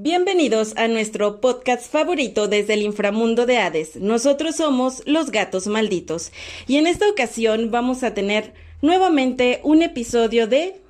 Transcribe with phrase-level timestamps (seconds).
[0.00, 3.96] Bienvenidos a nuestro podcast favorito desde el inframundo de Hades.
[3.96, 6.30] Nosotros somos los gatos malditos
[6.68, 10.80] y en esta ocasión vamos a tener nuevamente un episodio de...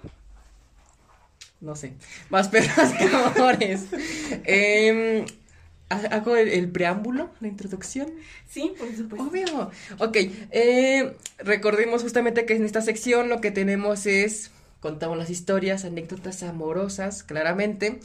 [1.63, 1.95] No sé,
[2.29, 3.87] más perras que amores.
[4.45, 5.25] Em,
[5.89, 8.11] ¿Hago el, el preámbulo, la introducción?
[8.47, 9.27] Sí, por supuesto.
[9.27, 9.71] Obvio.
[10.01, 10.19] Ok,
[10.51, 14.51] eh, recordemos justamente que en esta sección lo que tenemos es,
[14.81, 18.01] contamos las historias, anécdotas amorosas, claramente.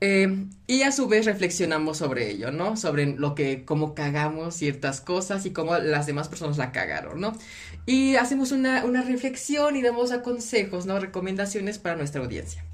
[0.00, 2.76] Eh, y a su vez reflexionamos sobre ello, ¿no?
[2.76, 7.36] Sobre lo que, cómo cagamos ciertas cosas y cómo las demás personas la cagaron, ¿no?
[7.84, 10.98] Y hacemos una, una reflexión y damos a consejos, ¿no?
[10.98, 12.64] Recomendaciones para nuestra audiencia.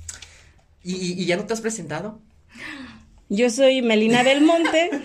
[0.84, 2.20] ¿Y, y, y ya no te has presentado?
[3.28, 4.90] Yo soy Melina del Monte.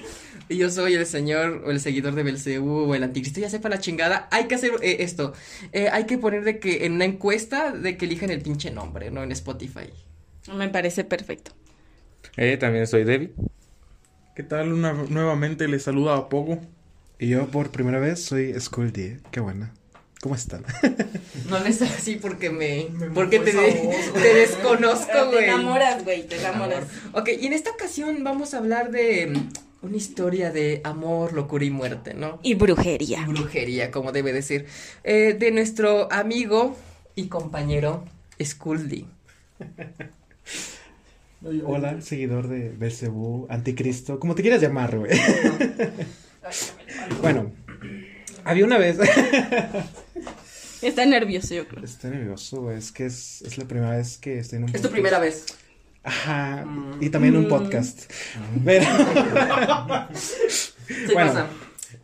[0.51, 3.69] Y yo soy el señor o el seguidor de Belcebú o el anticristo, ya sepa
[3.69, 4.27] la chingada.
[4.31, 5.31] Hay que hacer eh, esto.
[5.71, 9.11] Eh, hay que poner de que en una encuesta de que elijan el pinche nombre,
[9.11, 9.23] ¿no?
[9.23, 9.89] En Spotify.
[10.53, 11.53] Me parece perfecto.
[12.37, 13.31] Eh, también soy Debbie.
[14.35, 14.71] ¿Qué tal?
[14.73, 16.59] Una, nuevamente les saluda a Pogo.
[17.19, 19.19] Y yo por primera vez soy Skull D.
[19.31, 19.73] Qué buena.
[20.21, 20.63] ¿Cómo están?
[21.49, 22.87] No le estás así porque me.
[23.13, 23.51] porque te,
[24.13, 25.39] te desconozco, güey.
[25.39, 26.85] Te enamoras, güey, te enamoras.
[27.13, 31.65] Ok, y en esta ocasión vamos a hablar de mm, una historia de amor, locura
[31.65, 32.39] y muerte, ¿no?
[32.43, 33.25] Y brujería.
[33.27, 34.65] Brujería, como debe decir.
[35.03, 36.77] Eh, de nuestro amigo
[37.15, 38.05] y compañero
[38.41, 39.07] Skuldi.
[41.43, 45.11] Hola, seguidor de Belcebú, anticristo, como te quieras llamar, güey.
[47.21, 47.51] bueno,
[48.43, 48.99] había una vez.
[50.83, 51.83] Está nervioso, yo creo.
[51.83, 52.77] Está nervioso, güey.
[52.77, 54.93] Es que es, es la primera vez que estoy en un Es tu podcast.
[54.93, 55.45] primera vez.
[56.03, 56.65] Ajá.
[56.65, 56.97] Mm.
[57.01, 57.49] Y también un Mm.
[57.49, 58.11] podcast.
[58.65, 58.85] Pero.
[60.13, 60.73] Sí
[61.13, 61.31] Bueno.
[61.33, 61.47] pasa.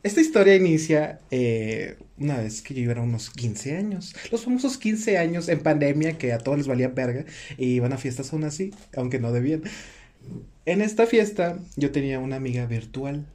[0.04, 4.16] Esta historia inicia eh, una vez que yo era unos 15 años.
[4.32, 7.26] Los famosos 15 años en pandemia que a todos les valía verga
[7.58, 9.64] y iban a fiestas aún así, aunque no debían.
[10.66, 13.26] En esta fiesta yo tenía una amiga virtual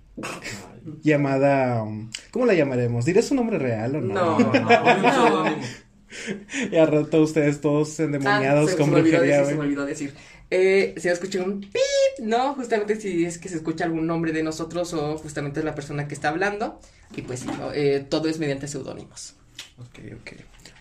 [1.03, 1.85] llamada...
[2.31, 3.05] ¿Cómo la llamaremos?
[3.05, 4.39] ¿Diré su nombre real o no?
[4.39, 5.45] No, no, no.
[6.71, 9.59] Y al rato ustedes todos endemoniados Ah, se, con se me olvidó brujería, decir, se
[9.59, 10.15] me olvidó decir.
[10.51, 11.73] Eh, se escucha un pip,
[12.21, 12.55] ¿no?
[12.55, 16.09] Justamente si es que se escucha algún nombre de nosotros o justamente es la persona
[16.09, 16.81] que está hablando.
[17.17, 17.45] Y pues.
[17.75, 19.35] Eh, todo es mediante seudónimos.
[19.79, 20.33] Ok, ok.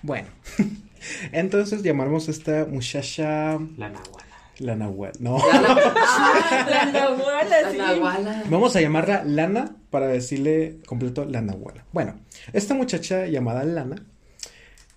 [0.03, 0.27] Bueno,
[1.31, 4.25] entonces llamamos a esta muchacha La Nahuala.
[4.59, 5.11] la Nahual.
[5.19, 5.37] No.
[5.53, 7.77] Ah, la nahuala, La sí.
[7.77, 8.43] nahuala.
[8.49, 11.85] Vamos a llamarla Lana para decirle completo la Nahuala.
[11.93, 12.19] Bueno,
[12.53, 13.95] esta muchacha llamada Lana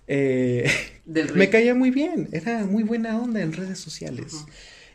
[0.07, 0.69] eh,
[1.05, 4.45] Del me caía muy bien, era muy buena onda en redes sociales.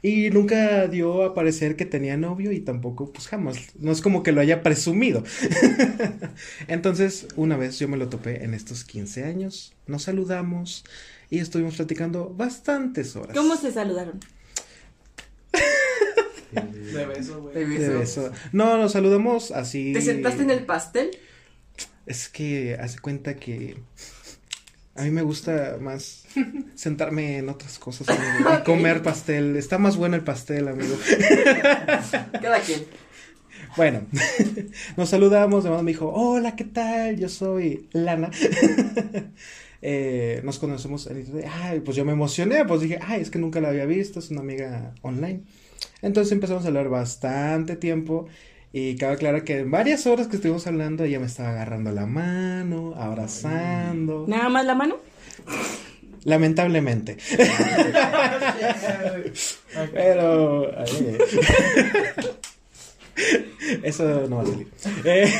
[0.02, 4.22] Y nunca dio a parecer que tenía novio y tampoco, pues jamás, no es como
[4.22, 5.22] que lo haya presumido.
[6.68, 10.84] Entonces, una vez yo me lo topé en estos 15 años, nos saludamos
[11.28, 13.36] y estuvimos platicando bastantes horas.
[13.36, 14.20] ¿Cómo se saludaron?
[16.52, 17.54] De beso, güey.
[17.54, 18.22] De De beso.
[18.22, 18.32] beso.
[18.52, 19.92] No, nos saludamos así.
[19.92, 21.10] ¿Te sentaste en el pastel?
[22.06, 23.76] Es que hace cuenta que
[25.00, 26.24] a mí me gusta más
[26.74, 29.56] sentarme en otras cosas amigo, y comer pastel.
[29.56, 30.94] Está más bueno el pastel, amigo.
[32.42, 32.84] Cada quien.
[33.76, 34.02] Bueno,
[34.98, 37.16] nos saludamos, de me dijo, hola, ¿qué tal?
[37.16, 38.30] Yo soy Lana.
[39.82, 41.08] Eh, nos conocemos.
[41.62, 44.30] Ay, pues yo me emocioné, pues dije, ay, es que nunca la había visto, es
[44.30, 45.40] una amiga online.
[46.02, 48.26] Entonces empezamos a hablar bastante tiempo
[48.72, 52.06] y cabe aclarar que en varias horas que estuvimos hablando ella me estaba agarrando la
[52.06, 54.24] mano, abrazando.
[54.28, 54.96] ¿Nada más la mano?
[56.24, 57.18] Lamentablemente.
[59.92, 60.72] Pero...
[60.78, 61.18] ay,
[63.82, 64.68] Eso no va a salir.
[65.04, 65.32] Eh,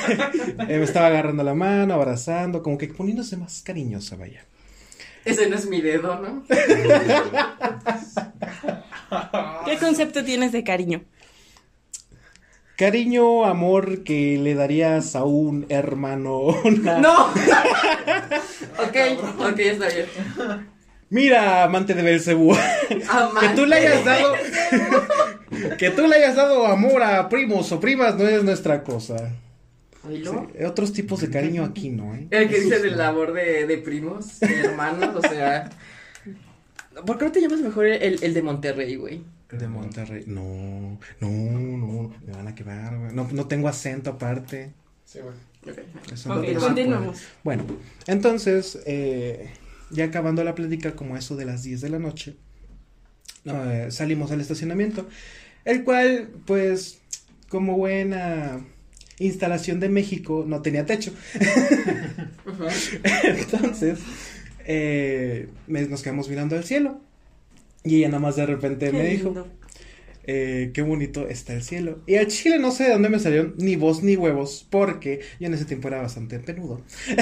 [0.58, 4.44] eh, me estaba agarrando la mano, abrazando, como que poniéndose más cariñosa, vaya.
[5.24, 6.42] Ese no es mi dedo, ¿no?
[9.66, 11.04] ¿Qué concepto tienes de cariño?
[12.80, 16.38] Cariño, amor que le darías a un hermano.
[16.64, 17.26] una- ¡No!
[17.26, 18.96] ok,
[19.38, 20.06] ok, está bien.
[21.10, 22.56] Mira, amante de Belcebú,
[22.88, 24.32] que tú le hayas dado.
[25.78, 29.30] que tú le hayas dado amor a primos o primas no es nuestra cosa.
[30.08, 30.24] Sí,
[30.64, 32.28] otros tipos de cariño aquí no, ¿eh?
[32.30, 35.68] El que dice del labor de, de primos, de hermanos, o sea.
[37.04, 39.20] ¿Por qué no te llamas mejor el, el de Monterrey, güey?
[39.52, 40.24] De Monterrey.
[40.26, 43.12] No, no, no, me van a quemar, güey.
[43.14, 44.72] No, no tengo acento aparte.
[45.04, 45.34] Sí, güey.
[46.12, 47.22] Eso Ok, no se continuamos.
[47.44, 47.64] Bueno,
[48.06, 49.50] entonces, eh,
[49.90, 52.36] ya acabando la plática, como eso de las 10 de la noche,
[53.44, 55.08] eh, salimos al estacionamiento,
[55.64, 57.00] el cual, pues,
[57.48, 58.64] como buena
[59.18, 61.12] instalación de México, no tenía techo.
[63.24, 63.98] Entonces,
[64.64, 67.00] eh, me- nos quedamos mirando al cielo.
[67.84, 69.48] Y ella nada más de repente me Qué dijo, lindo.
[70.24, 72.02] eh, qué bonito está el cielo.
[72.06, 75.46] Y al chile no sé de dónde me salieron ni voz ni huevos, porque yo
[75.48, 76.82] en ese tiempo era bastante penudo.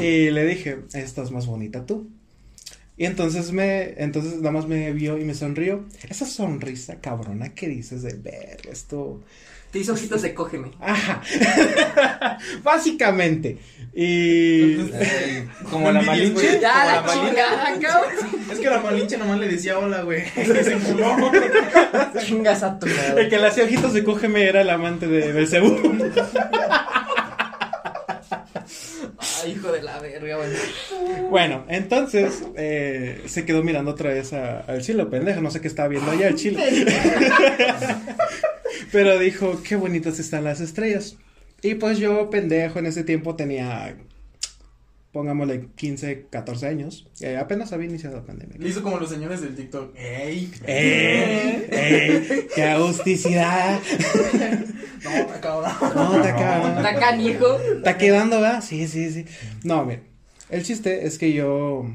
[0.00, 2.08] Y le dije, estás más bonita tú.
[2.96, 5.86] Y entonces me, entonces nada más me vio y me sonrió.
[6.08, 9.22] Esa sonrisa cabrona que dices de ver esto.
[9.70, 10.70] Te hizo ojitos de cógeme.
[10.80, 11.22] Ajá.
[12.64, 13.58] Básicamente.
[14.00, 14.76] Y.
[15.70, 16.60] Como la malinche.
[16.60, 17.04] Ya, la.
[18.52, 20.24] Es que la malinche nomás le decía hola, güey.
[20.36, 21.16] Se culó.
[22.24, 23.28] Chingas a tu El madre.
[23.28, 25.76] que le hacía ojitos de cógeme era el amante de Belcebú.
[29.42, 30.54] Ay, hijo de la verga, bueno.
[31.30, 35.40] Bueno, entonces eh, se quedó mirando otra vez a- al chilo, pendejo.
[35.40, 36.60] No sé qué estaba viendo allá el chilo.
[38.92, 41.16] Pero dijo, qué bonitas están las estrellas.
[41.62, 43.96] Y pues yo, pendejo, en ese tiempo tenía,
[45.12, 47.08] pongámosle 15, 14 años.
[47.20, 48.56] Eh, apenas había iniciado la pandemia.
[48.58, 49.96] Le hizo como los señores del TikTok.
[49.96, 50.52] ¡Ey!
[50.66, 51.68] ¡Eh!
[51.70, 52.48] ¡Eh!
[52.54, 53.80] ¡Qué agusticidad!
[55.04, 55.72] No, te cabrón.
[55.94, 56.76] No, te acaba.
[56.76, 57.58] Está canijo.
[57.76, 58.60] ¿Está quedando, va?
[58.60, 59.24] Sí, sí, sí.
[59.62, 60.02] No, mira,
[60.50, 61.86] el chiste es que yo,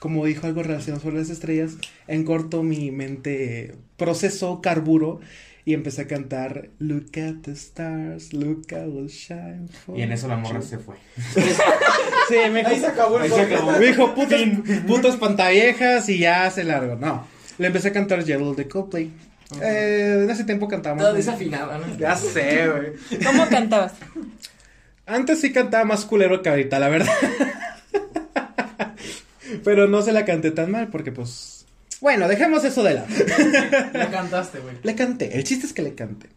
[0.00, 1.76] como dijo algo relacionado sobre las estrellas,
[2.08, 5.20] en corto mi mente procesó carburo
[5.64, 10.12] y empecé a cantar Look at the stars, look I will shine for Y en
[10.12, 10.66] eso la morra you".
[10.66, 10.96] se fue.
[12.28, 13.52] Sí, me dijo, Ahí se acabó el Ahí se podcast.
[13.62, 13.72] acabó.
[13.78, 14.40] me dijo putos,
[14.86, 16.96] putos pantaviejas y ya se largo.
[16.96, 17.26] No,
[17.58, 19.10] le empecé a cantar Yellow de Coldplay.
[19.60, 21.04] Eh, en ese tiempo cantábamos.
[21.04, 21.98] Todo desafinado, ¿no?
[21.98, 23.22] Ya sé, güey.
[23.22, 23.92] ¿Cómo cantabas?
[25.04, 27.12] Antes sí cantaba más culero que ahorita, la verdad.
[29.64, 31.61] Pero no se la canté tan mal porque pues...
[32.02, 33.06] Bueno, dejemos eso de lado.
[33.94, 34.74] Le cantaste, güey.
[34.82, 36.28] Le canté, el chiste es que le canté.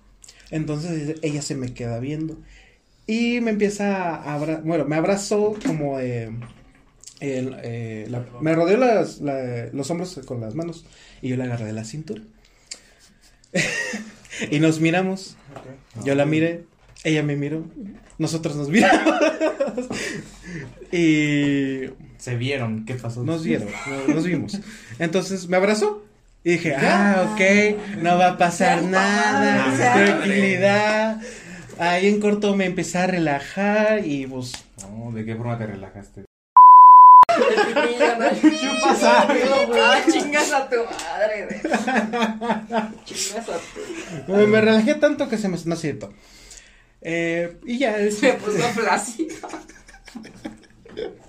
[0.52, 2.38] Entonces ella se me queda viendo.
[3.08, 6.30] Y me empieza a abrazar, bueno, me abrazó como el,
[7.20, 10.86] eh, la- me rodeó las- la- los hombros con las manos
[11.22, 12.22] y yo la agarré de la cintura.
[14.52, 15.36] y nos miramos.
[16.04, 16.66] Yo la miré,
[17.04, 17.66] ella me miró,
[18.18, 19.16] nosotros nos miramos.
[20.92, 21.86] y
[22.26, 22.86] Se vieron.
[22.86, 23.24] ¿Qué pasó?
[23.24, 23.68] nos vieron,
[24.08, 24.60] no- nos vimos.
[24.98, 26.04] Entonces me abrazó
[26.44, 31.22] y dije, ah, ok, no va a pasar nada, tranquilidad.
[31.78, 36.22] Ahí en corto me empecé a relajar y pues No, ¿de qué forma te relajaste?
[36.22, 38.30] El pitillo, ¿no?
[38.42, 39.28] ¿Qué pasa?
[39.30, 41.62] Ah, chingas a tu madre, güey.
[43.06, 44.32] Chingas a tu.
[44.34, 45.58] me, me relajé tanto que se me...
[45.66, 46.12] No cierto.
[47.02, 49.36] Eh, y ya, Se puso flácido.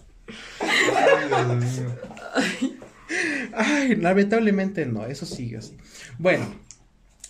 [3.54, 5.76] Ay, lamentablemente no, eso sigue así.
[6.18, 6.46] Bueno,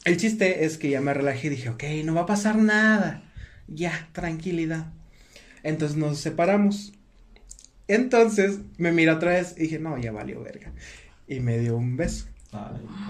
[0.05, 3.23] el chiste es que ya me relajé y dije, ok, no va a pasar nada.
[3.69, 4.93] Ya, tranquilidad.
[5.62, 6.93] Entonces nos separamos.
[7.88, 10.73] Entonces me mira otra vez y dije, no, ya valió verga.
[11.26, 12.26] Y me dio un beso.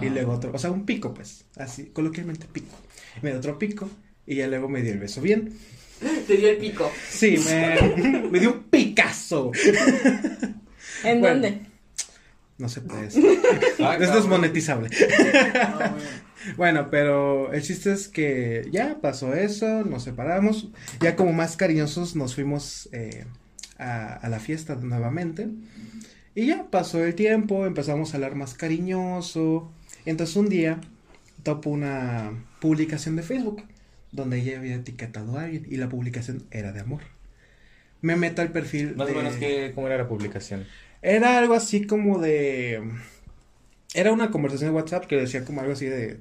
[0.03, 2.75] Y luego otro, o sea, un pico, pues, así, coloquialmente pico.
[3.23, 3.89] Me dio otro pico
[4.27, 5.53] y ya luego me dio el beso bien.
[6.27, 6.91] Te dio el pico.
[7.09, 8.65] Sí, me, me dio un
[8.97, 9.53] picazo.
[11.05, 11.29] ¿En Bueno.
[11.35, 11.61] dónde?
[12.59, 13.25] No se puede decir.
[13.81, 14.15] Ah, Es cabrón.
[14.15, 14.89] desmonetizable.
[14.89, 16.57] No.
[16.57, 20.69] Bueno, pero el chiste es que ya pasó eso, nos separamos,
[21.01, 23.25] ya como más cariñosos nos fuimos eh,
[23.79, 25.49] a, a la fiesta nuevamente.
[26.35, 29.71] Y ya pasó el tiempo, empezamos a hablar más cariñoso.
[30.05, 30.81] Entonces un día
[31.43, 33.63] topo una publicación de Facebook
[34.13, 37.03] donde ella había etiquetado a alguien y la publicación era de amor.
[38.07, 38.95] Me meto al perfil.
[38.97, 40.67] Más de- o menos, que, ¿cómo era la publicación?
[41.03, 42.81] Era algo así como de.
[43.95, 46.19] Era una conversación de WhatsApp que decía como algo así de.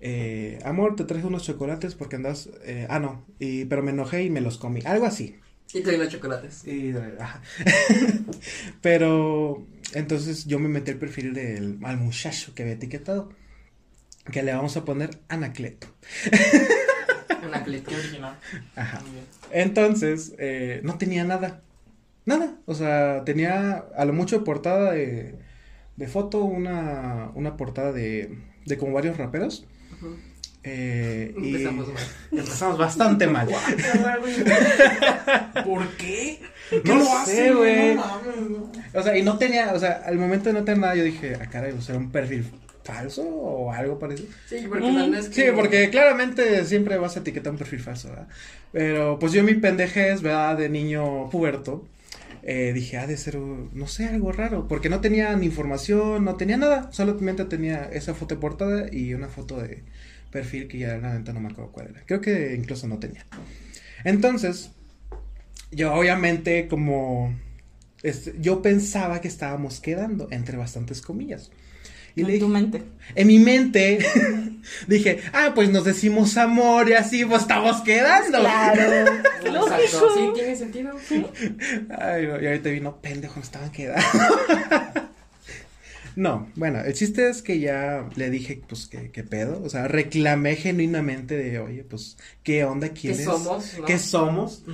[0.00, 2.48] eh, amor, te traje unos chocolates porque andas.
[2.64, 3.24] eh, ah, no.
[3.38, 4.80] Y, pero me enojé y me los comí.
[4.84, 5.36] Algo así.
[5.74, 6.66] Y te dio los chocolates.
[6.66, 7.42] Y, ajá.
[8.80, 9.66] pero.
[9.94, 13.30] Entonces yo me metí al perfil del al muchacho que había etiquetado.
[14.30, 15.86] Que le vamos a poner Anacleto.
[17.48, 18.36] Una Qué original.
[18.76, 19.00] Ajá.
[19.00, 19.24] Muy bien.
[19.52, 21.60] Entonces, eh, no tenía nada.
[22.26, 22.56] Nada.
[22.66, 25.34] O sea, tenía a lo mucho portada de,
[25.96, 29.66] de foto, una, una portada de, de como varios raperos.
[30.64, 32.02] Eh, y Empezamos mal.
[32.32, 33.48] empezamos bastante mal.
[35.64, 36.40] ¿Por qué?
[36.84, 37.94] No lo sé, hacen, güey.
[37.94, 38.72] No no.
[38.92, 41.36] O sea, y no tenía, o sea, al momento de no tener nada, yo dije,
[41.40, 42.44] ah, caray, o sea, un perfil
[42.88, 44.28] falso o algo parecido.
[44.48, 47.80] Sí, porque la neta es Sí, que- porque claramente siempre vas a etiquetar un perfil
[47.80, 48.28] falso, ¿verdad?
[48.72, 50.56] Pero pues yo mi pendejez, ¿verdad?
[50.56, 51.86] De niño puberto,
[52.42, 56.36] eh, dije, ha de ser, no sé, algo raro, porque no tenía ni información, no
[56.36, 59.82] tenía nada, solamente tenía esa foto de portada y una foto de
[60.30, 62.02] perfil que ya la neta no me acuerdo cuál era.
[62.06, 63.24] Creo que incluso no tenía.
[64.04, 64.70] Entonces,
[65.70, 67.34] yo obviamente como
[68.02, 71.50] este, yo pensaba que estábamos quedando, entre bastantes comillas.
[72.16, 72.82] Y le en tu dije, mente.
[73.14, 73.98] en mi mente
[74.88, 78.40] dije, ah, pues nos decimos amor y así pues estamos quedando.
[78.40, 79.12] Claro.
[79.52, 80.08] Lógico.
[80.14, 80.92] sí, tiene sentido.
[81.98, 84.02] Ay, no, y ahorita vino, pendejo, me estaban quedando.
[86.16, 89.62] No, bueno, el chiste es que ya le dije, pues, ¿qué, qué pedo?
[89.62, 93.24] O sea, reclamé genuinamente de, oye, pues, ¿qué onda ¿Qué quieres?
[93.24, 93.78] somos?
[93.78, 93.84] no?
[93.84, 94.64] ¿Qué somos?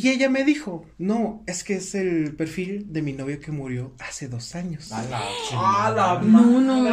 [0.00, 3.94] Y ella me dijo, no, es que es el perfil de mi novio que murió
[3.98, 4.92] hace dos años.
[4.92, 5.20] A la
[5.52, 6.88] ¡Ah, la No, no!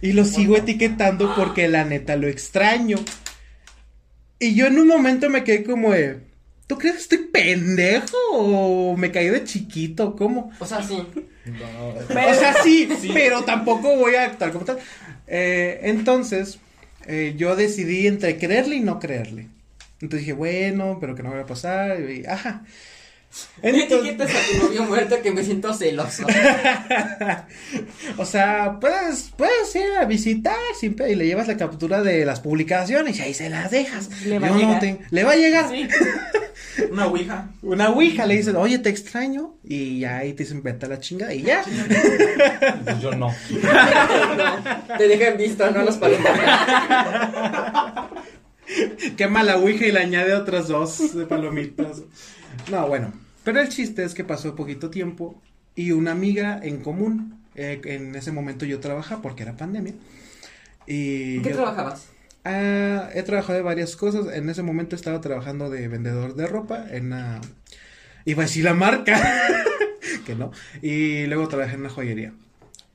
[0.00, 2.96] Y lo sigo etiquetando porque la neta lo extraño.
[4.38, 6.20] Y yo en un momento me quedé como de,
[6.66, 10.16] ¿tú crees que estoy pendejo o me caí de chiquito?
[10.16, 10.50] ¿Cómo?
[10.60, 10.96] O sea, sí.
[10.96, 14.78] o sea, sí, pero tampoco voy a actuar como tal.
[15.26, 16.58] Eh, entonces,
[17.06, 19.48] eh, yo decidí entre creerle y no creerle.
[20.00, 21.98] Entonces dije, bueno, pero que no vaya a pasar.
[22.00, 22.62] Y, ajá.
[23.62, 26.26] No Entonces, etiquetes a tu novio muerto que me siento celoso.
[28.16, 32.40] o sea, puedes, puedes ir a visitar sin y le llevas la captura de las
[32.40, 34.24] publicaciones y ahí se las dejas.
[34.24, 34.80] Le va a no llegar.
[34.80, 35.68] te- le va a llegar.
[35.68, 35.86] Sí.
[36.90, 37.50] Una ouija.
[37.62, 39.56] Una ouija le dicen, oye, te extraño.
[39.62, 41.62] Y ya ahí te dicen, vete a la chinga y ya.
[42.84, 43.34] Pues yo no.
[44.38, 46.30] No, te dejan visto, no los palomas.
[49.16, 52.02] Quema la ouija y le añade otras dos de palomitas.
[52.70, 53.12] No, bueno.
[53.44, 55.40] Pero el chiste es que pasó poquito tiempo
[55.74, 57.34] y una amiga en común.
[57.54, 59.94] eh, en ese momento yo trabajaba porque era pandemia.
[60.86, 62.06] Y ¿En qué yo- trabajabas?
[62.44, 64.26] Ah, he trabajado de varias cosas.
[64.34, 67.40] En ese momento estaba trabajando de vendedor de ropa en una...
[68.24, 69.20] Iba a decir la marca,
[70.26, 70.52] que no.
[70.82, 72.32] Y luego trabajé en una joyería.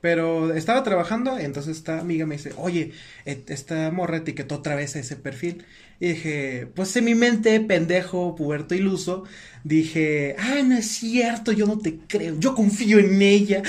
[0.03, 2.91] Pero estaba trabajando, entonces esta amiga me dice, oye,
[3.24, 5.63] esta morra etiquetó otra vez a ese perfil.
[6.01, 9.24] Y dije, pues en mi mente, pendejo, puberto iluso,
[9.63, 13.63] dije, ah, no es cierto, yo no te creo, yo confío en ella.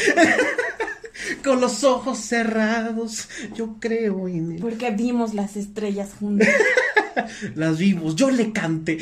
[1.44, 4.60] Con los ojos cerrados, yo creo en ella.
[4.60, 6.48] Porque vimos las estrellas juntas.
[7.54, 8.98] Las vimos, yo le canté.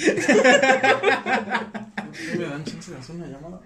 [2.36, 3.58] ¿Me dan chance de hacer una llamada?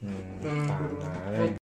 [0.00, 1.57] Mm,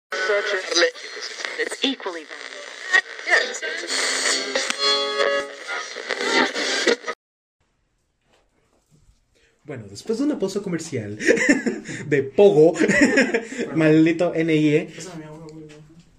[10.03, 11.17] después de una pausa comercial
[12.07, 12.77] de Pogo,
[13.77, 14.89] maldito NIE,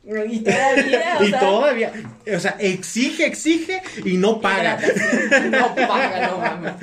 [0.05, 0.35] güey.
[0.35, 1.93] Y todavía, o y sea, todavía,
[2.33, 4.79] o sea, exige, exige y no paga.
[5.51, 6.73] No paga, no mames.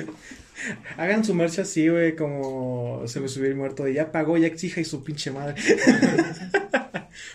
[0.95, 4.45] Hagan su marcha así, güey, como se me subió el muerto de ya pagó, ya
[4.45, 5.55] exija y su pinche madre.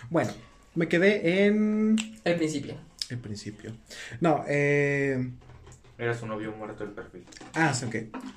[0.09, 0.31] bueno,
[0.75, 2.75] me quedé en El principio.
[3.09, 3.73] el principio.
[4.21, 5.29] No, eh...
[5.97, 7.23] Era su novio muerto el perfil.
[7.55, 7.95] Ah, sí, ok.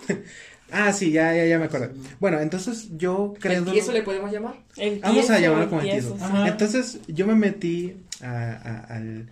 [0.72, 1.90] ah, sí, ya, ya, ya me acuerdo.
[2.18, 3.64] Bueno, entonces yo creo...
[3.74, 4.54] ¿Y eso le podemos llamar?
[4.76, 6.46] el Vamos a llamarlo el como el tieso, tieso.
[6.46, 9.28] Entonces yo me metí a, a- al-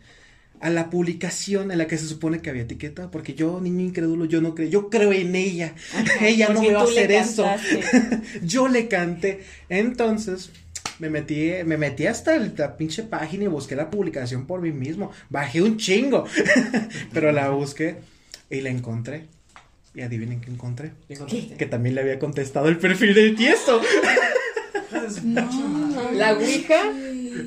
[0.61, 4.25] a la publicación en la que se supone que había etiqueta, porque yo, niño incrédulo,
[4.25, 5.75] yo no creo, yo creo en ella.
[6.21, 7.47] ella no va a hacer eso.
[8.43, 9.45] yo le canté.
[9.69, 10.51] Entonces
[10.99, 14.73] me metí, me metí hasta el- la pinche página y busqué la publicación por mí
[14.73, 15.13] mismo.
[15.31, 16.25] Bajé un chingo,
[17.15, 17.97] pero la busqué
[18.51, 19.27] y la encontré.
[19.95, 20.93] Y adivinen qué encontré.
[21.09, 21.57] ¿Le contesté?
[21.57, 23.81] Que también le había contestado el perfil del tieso.
[26.13, 26.93] La Ouija.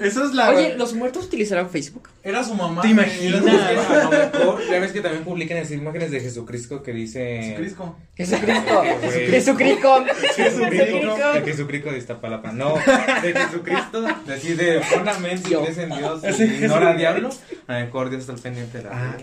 [0.01, 0.51] Eso es la...
[0.51, 2.10] Oye, ¿los muertos utilizarán Facebook?
[2.24, 2.81] Era su mamá.
[2.81, 3.41] ¿Te imaginas?
[3.46, 7.41] A lo mejor, ya ves que también publican esas imágenes de Jesucristo que dice.
[7.41, 7.98] Jesucristo.
[8.15, 8.84] Jesucristo.
[9.25, 10.05] Jesucristo.
[10.36, 11.34] Jesucristo.
[11.34, 12.51] De Jesucristo de Iztapalapa.
[12.51, 14.05] No, de Jesucristo.
[14.25, 17.29] Decir de pon amén si crees en Dios ignora al diablo.
[17.67, 19.17] A lo mejor Dios está al pendiente de la Ah.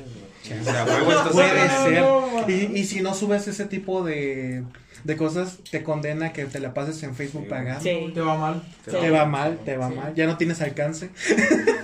[0.60, 2.04] O sea, huevo, esto Puede ser.
[2.48, 4.62] y, y si no subes ese tipo de,
[5.04, 7.48] de cosas, te condena que te la pases en Facebook Sí.
[7.50, 7.80] pagando.
[7.82, 8.10] Sí.
[8.14, 8.62] Te va mal.
[8.84, 10.14] Te va mal, te va mal.
[10.14, 11.10] Ya no tienes alcance.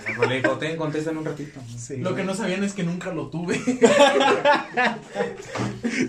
[0.09, 1.61] Mejor Le dijo, ten, contesta en un ratito.
[1.77, 1.97] Sí.
[1.99, 3.59] Lo que no sabían es que nunca lo tuve.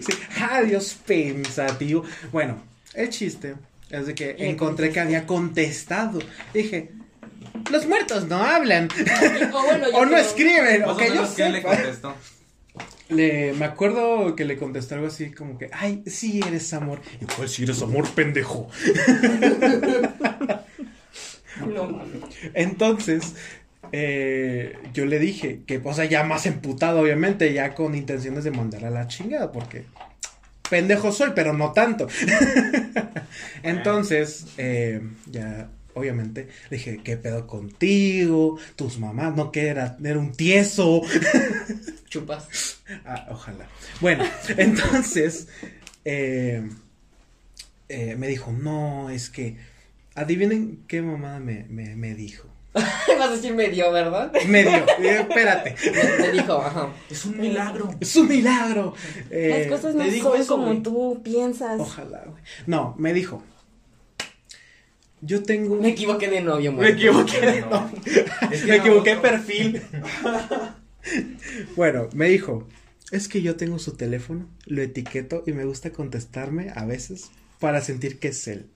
[0.02, 0.14] Sí.
[0.40, 2.04] Adiós, pensativo.
[2.32, 2.62] Bueno,
[2.94, 3.56] el chiste
[3.90, 6.20] es de que encontré que había contestado.
[6.54, 6.92] Dije,
[7.76, 8.88] los muertos no hablan.
[9.54, 10.82] O bueno, ya o no escriben.
[10.82, 12.16] Más O o que yo menos, ¿qué le contestó?
[13.10, 17.02] Le, me acuerdo que le contestó algo así como que, ay, sí eres amor.
[17.22, 18.70] Y cuál sí eres amor, pendejo.
[21.74, 22.02] No.
[22.54, 23.34] Entonces,
[23.94, 28.52] eh, yo le dije que, o sea, ya más emputado, obviamente, ya con intenciones de
[28.52, 29.86] mandar a la chingada, porque
[30.70, 32.08] pendejo soy, pero no tanto.
[33.64, 38.58] Entonces, eh, ya, obviamente, le dije, ¿qué pedo contigo?
[38.76, 41.02] Tus mamás, no que era, era un tieso.
[42.10, 42.78] Chupas.
[43.06, 43.68] Ah, ojalá.
[44.00, 44.24] Bueno,
[44.58, 45.48] entonces
[46.06, 46.62] eh,
[47.90, 49.58] eh, me dijo, no, es que
[50.16, 52.48] Adivinen qué mamada me, me, me dijo.
[52.76, 54.32] Vas a decir medio, ¿verdad?
[54.48, 54.78] Me dio.
[55.00, 55.76] Eh, espérate.
[56.20, 56.90] Me dijo, ajá.
[57.10, 57.94] Es un milagro.
[58.00, 58.94] Es un milagro.
[59.30, 60.84] Eh, Las cosas no son eso, como güey.
[60.84, 61.80] tú piensas.
[61.80, 62.42] Ojalá, güey.
[62.66, 63.42] No, me dijo.
[65.26, 65.76] Yo tengo.
[65.78, 66.92] Me equivoqué de novio, Me güey.
[66.94, 67.62] equivoqué.
[67.62, 67.70] No.
[67.70, 67.92] no.
[68.52, 69.22] Es que Me no, equivoqué de no.
[69.22, 69.82] perfil.
[71.76, 72.68] bueno, me dijo.
[73.12, 77.30] Es que yo tengo su teléfono, lo etiqueto y me gusta contestarme a veces
[77.60, 78.72] para sentir que es él.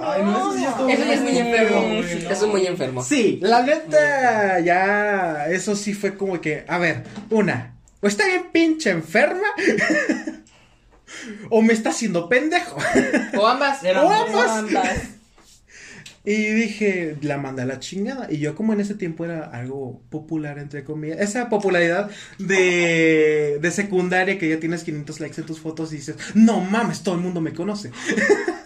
[0.00, 1.80] Ay, no, eso ya es muy enfermo.
[1.82, 1.98] no.
[2.30, 3.04] Eso es muy enfermo.
[3.04, 8.46] Sí, la neta, ya, eso sí fue como que, a ver, una, o está bien
[8.52, 9.46] pinche enferma,
[11.50, 12.78] o me está haciendo pendejo.
[13.38, 13.80] O ambas.
[13.84, 14.50] O ambas.
[14.50, 14.98] Ambas.
[16.24, 18.28] Y dije, la mandé a la chingada.
[18.30, 23.70] Y yo como en ese tiempo era algo popular, entre comillas, esa popularidad de, de
[23.70, 27.20] secundaria que ya tienes 500 likes en tus fotos y dices, no mames, todo el
[27.20, 27.90] mundo me conoce.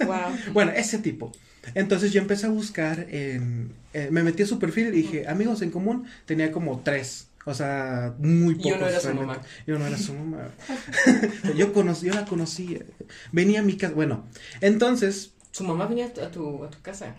[0.05, 0.17] Wow.
[0.53, 1.33] Bueno, ese tipo.
[1.75, 3.73] Entonces yo empecé a buscar en...
[3.93, 7.29] eh, me metí a su perfil y dije, amigos en común, tenía como tres.
[7.49, 8.73] O sea, muy pocos.
[8.77, 9.41] uno era su mamá.
[9.69, 10.51] Yo no era su mamá.
[11.57, 12.81] yo, conocí, yo la conocí.
[13.31, 13.95] Venía a mi casa.
[13.95, 14.27] Bueno,
[14.61, 17.15] entonces, Su mamá venía a tu, a tu, a tu casa.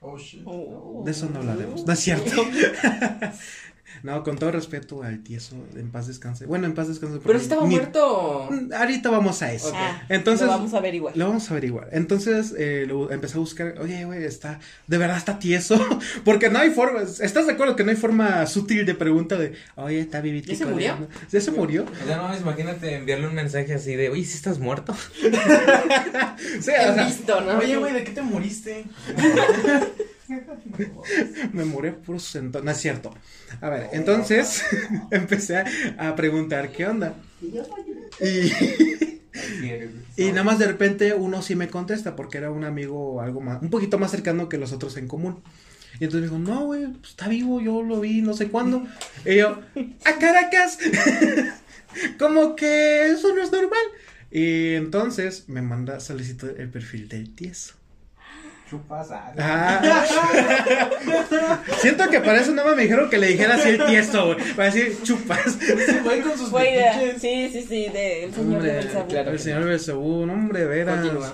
[0.00, 0.42] Oh, shit.
[0.44, 1.02] Oh.
[1.04, 1.84] de eso no hablaremos.
[1.84, 2.30] ¿No es cierto?
[4.02, 6.46] no, con todo respeto al tieso, en paz descanse.
[6.46, 7.18] Bueno, en paz descanse.
[7.24, 8.48] Pero si estaba ni- muerto.
[8.50, 9.68] Mm, Ahorita vamos a eso.
[9.68, 9.74] Ok.
[9.76, 11.16] Ah, Entonces- lo vamos a averiguar.
[11.16, 11.88] Lo vamos a averiguar.
[11.92, 13.74] Entonces, eh, lo empecé a buscar.
[13.80, 14.60] Oye, güey, está.
[14.86, 15.78] De verdad está tieso.
[16.24, 17.00] Porque no hay forma.
[17.02, 19.54] ¿Estás de acuerdo que no hay forma sutil de pregunta de.
[19.76, 20.52] Oye, está vivito.
[20.52, 21.08] ¿Ya se murió?
[21.30, 21.84] ¿Ya se murió?
[21.84, 24.94] O sea, no, imagínate enviarle un mensaje así de, oye, si estás muerto.
[26.60, 27.58] Sí, o sea, visto, ¿no?
[27.58, 28.84] Oye, güey, ¿de qué te moriste?
[31.52, 33.14] me murió por su sento- No es cierto.
[33.60, 34.62] A ver, entonces
[35.10, 35.64] empecé
[35.98, 37.14] a, preguntar qué onda.
[40.16, 40.30] Y.
[40.30, 43.70] Nada más de repente uno sí me contesta porque era un amigo algo más, un
[43.70, 45.42] poquito más cercano que los otros en común.
[46.00, 48.86] Y entonces me dijo, no, güey, pues, está vivo, yo lo vi, no sé cuándo.
[49.24, 49.60] Y yo,
[50.04, 50.78] ¡a Caracas!
[52.18, 53.78] Como que eso no es normal.
[54.30, 57.74] Y entonces me manda solicitud el perfil del tieso.
[58.68, 59.08] Chupas.
[59.10, 60.04] Ah.
[61.78, 64.38] Siento que para eso nada más me dijeron que le dijera así el tieso, güey.
[64.54, 65.46] Para decir chupas.
[65.60, 67.20] Ese güey con sus fetiches.
[67.20, 69.30] Sí, sí, sí, del señor Hombre, de claro.
[69.30, 71.00] El señor Belzebú, un hombre, veras.
[71.00, 71.32] Continúa.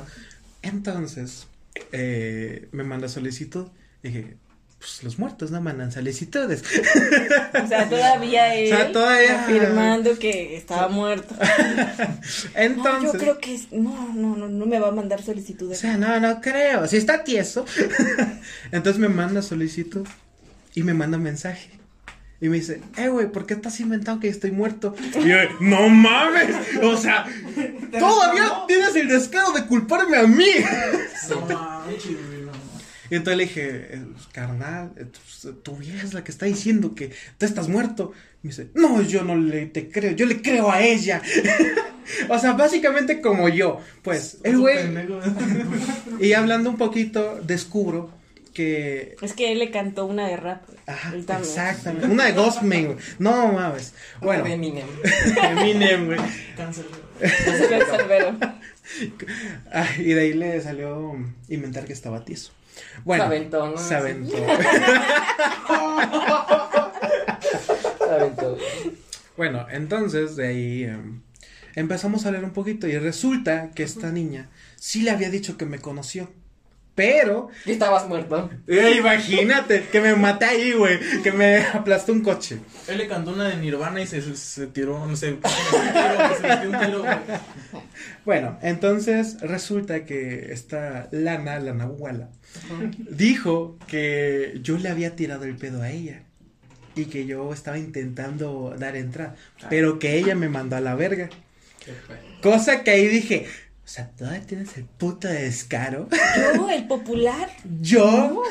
[0.62, 1.48] Entonces,
[1.92, 3.68] eh, me manda solicitud.
[4.02, 4.36] Dije,
[4.84, 6.62] pues los muertos no mandan solicitudes.
[7.64, 11.34] O sea, todavía él sea, todavía- afirmando que estaba muerto.
[12.54, 15.22] Entonces, No, yo creo que es- no, no, no, no me va a mandar o
[15.22, 15.78] solicitudes.
[15.78, 16.86] sea, no, no creo.
[16.86, 17.64] Si está tieso.
[18.72, 20.06] Entonces me manda solicitud
[20.74, 21.70] y me manda mensaje.
[22.40, 24.94] Y me dice, eh, güey, ¿por qué estás inventando que estoy muerto?
[25.18, 26.54] Y yo, no mames.
[26.82, 27.24] O sea,
[27.98, 30.44] todavía tienes el descaro de culparme a mí.
[31.48, 31.84] No.
[31.90, 32.33] Y
[33.10, 35.06] entonces le dije, eh, carnal, eh,
[35.42, 38.12] tu, tu vieja es la que está diciendo que tú estás muerto.
[38.42, 41.22] Me dice, no, yo no le te creo, yo le creo a ella.
[42.28, 43.80] o sea, básicamente como yo.
[44.02, 44.78] Pues, el güey.
[46.20, 48.10] Y hablando un poquito, descubro
[48.54, 49.16] que.
[49.20, 50.62] Es que él le cantó una de rap.
[50.86, 52.06] Ajá, exactamente.
[52.06, 52.98] Una de Ghostman, güey.
[53.18, 53.94] No mames.
[54.20, 54.86] Bueno, De Eminem.
[55.42, 56.20] Eminem, güey.
[59.72, 61.14] Ah, y de ahí le salió
[61.48, 62.52] inventar que estaba tieso.
[63.04, 63.76] Bueno, Se aventó, ¿no?
[63.78, 64.36] Se aventó.
[67.98, 68.58] Se aventó.
[69.36, 71.22] Bueno, entonces de ahí em,
[71.74, 75.66] empezamos a hablar un poquito y resulta que esta niña sí le había dicho que
[75.66, 76.30] me conoció.
[76.94, 78.48] Pero, Y estabas muerto.
[78.68, 82.58] eh, imagínate, que me maté ahí, güey, que me aplastó un coche.
[82.86, 85.78] Él le cantó una de Nirvana y se, se, se tiró, no sé, se metió
[85.80, 87.14] un tiro, se metió un tiro, güey.
[88.24, 92.28] Bueno, entonces resulta que esta Lana, la Nahuala,
[92.96, 96.22] dijo que yo le había tirado el pedo a ella
[96.94, 99.34] y que yo estaba intentando dar entrada,
[99.68, 101.28] pero que ella me mandó a la verga.
[102.40, 103.46] Cosa que ahí dije,
[103.84, 106.08] o sea, ¿todavía tienes el puto descaro?
[106.56, 107.50] Yo, el popular.
[107.82, 108.42] ¿Yo?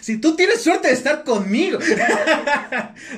[0.00, 1.78] Si tú tienes suerte de estar conmigo.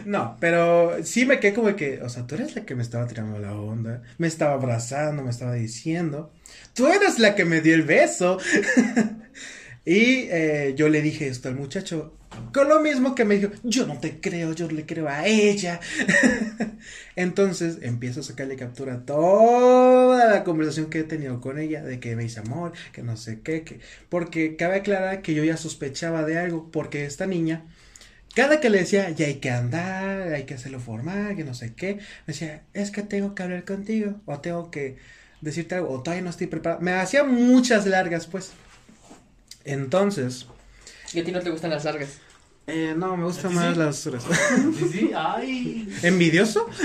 [0.05, 3.09] no, pero sí me quedé como que, o sea, tú eres la que me estaba
[3.09, 6.31] tirando la onda, me estaba abrazando, me estaba diciendo,
[6.75, 8.38] tú eres la que me dio el beso.
[9.85, 12.16] y eh, yo le dije esto al muchacho,
[12.53, 15.81] con lo mismo que me dijo, yo no te creo, yo le creo a ella.
[17.16, 22.16] Entonces empiezo a sacarle captura toda la conversación que he tenido con ella, de que
[22.16, 23.81] me amor, que no sé qué, que...
[24.09, 27.64] porque cabe aclarar que yo ya sospechaba de algo, porque esta niña,
[28.35, 31.75] cada que le decía, ya hay que andar, hay que hacerlo formal, que no sé
[31.75, 34.96] qué, me decía, es que tengo que hablar contigo, o tengo que
[35.40, 36.83] decirte algo, o todavía no estoy preparado.
[36.83, 38.53] Me hacía muchas largas, pues.
[39.64, 40.46] Entonces,
[41.12, 42.18] ¿Y a ti no te gustan las largas?
[42.67, 43.57] Eh, no, me gustan ¿Sí?
[43.57, 43.97] más las...
[43.97, 44.11] Sí,
[44.93, 45.89] sí, ay.
[46.03, 46.69] ¿Envidioso?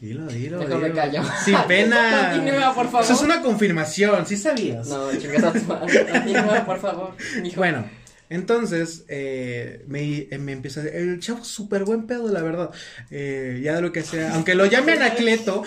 [0.00, 0.94] Dilo, dilo, Mejor me dilo.
[0.96, 1.22] callo.
[1.42, 2.32] Sin pena.
[2.34, 3.04] Continúa, por favor.
[3.04, 4.86] Eso es una confirmación, ¿sí sabías?
[4.88, 6.06] No, chingada tu madre.
[6.12, 7.14] Continúa, por favor.
[7.56, 7.88] Bueno,
[8.28, 12.42] entonces eh, me, eh, me empieza a decir, el chavo es súper buen pedo, la
[12.42, 12.70] verdad.
[13.10, 15.62] Eh, ya de lo que sea, aunque lo llame Anacleto,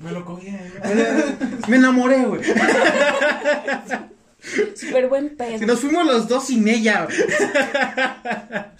[0.00, 0.48] Me lo cogí.
[1.68, 2.42] me enamoré, güey.
[4.74, 5.58] Súper buen pedo.
[5.58, 7.06] Si nos fuimos los dos sin ella.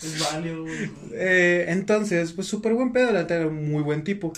[0.03, 0.91] Es válido, güey.
[1.13, 4.33] Eh, entonces, pues súper buen pedo, la neta era un muy buen tipo.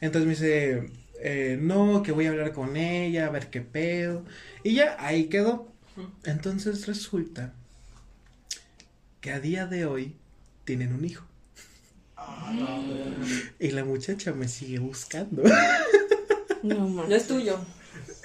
[0.00, 4.24] Entonces me dice, eh, no, que voy a hablar con ella, a ver qué pedo.
[4.62, 5.72] Y ya, ahí quedó.
[6.24, 7.54] Entonces resulta
[9.20, 10.16] que a día de hoy
[10.64, 11.24] tienen un hijo.
[13.58, 15.42] Y la muchacha me sigue buscando.
[16.62, 17.58] No, No es tuyo.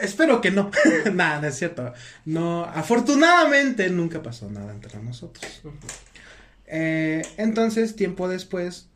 [0.02, 0.72] Espero que no.
[1.14, 1.94] nada, no es cierto.
[2.26, 5.62] No, afortunadamente nunca pasó nada entre nosotros.
[6.66, 8.88] Eh, entonces, tiempo después,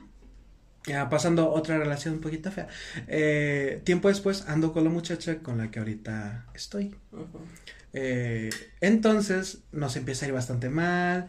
[0.85, 2.67] ya pasando otra relación un poquito fea,
[3.07, 6.95] eh, tiempo después ando con la muchacha con la que ahorita estoy.
[7.93, 8.49] Eh,
[8.81, 11.27] entonces, nos empieza a ir bastante mal,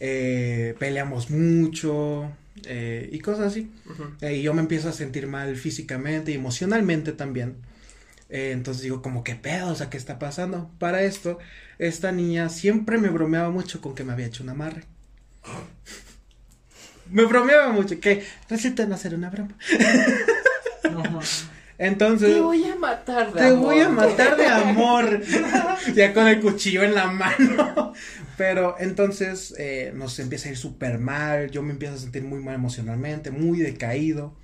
[0.00, 2.30] eh, peleamos mucho
[2.64, 3.70] eh, y cosas así.
[4.20, 7.56] Eh, y yo me empiezo a sentir mal físicamente y emocionalmente también.
[8.32, 9.68] Eh, entonces digo, como, ¿qué pedo?
[9.68, 10.70] O sea, ¿qué está pasando?
[10.78, 11.38] Para esto,
[11.78, 14.84] esta niña siempre me bromeaba mucho con que me había hecho un amarre.
[17.10, 19.54] me bromeaba mucho, que resulta no ser una broma.
[20.90, 21.20] No.
[21.76, 23.58] Entonces, Te voy a matar de te amor.
[23.66, 25.22] voy a matar de amor.
[25.94, 27.92] ya con el cuchillo en la mano.
[28.38, 31.50] Pero entonces eh, nos empieza a ir súper mal.
[31.50, 34.34] Yo me empiezo a sentir muy mal emocionalmente, muy decaído.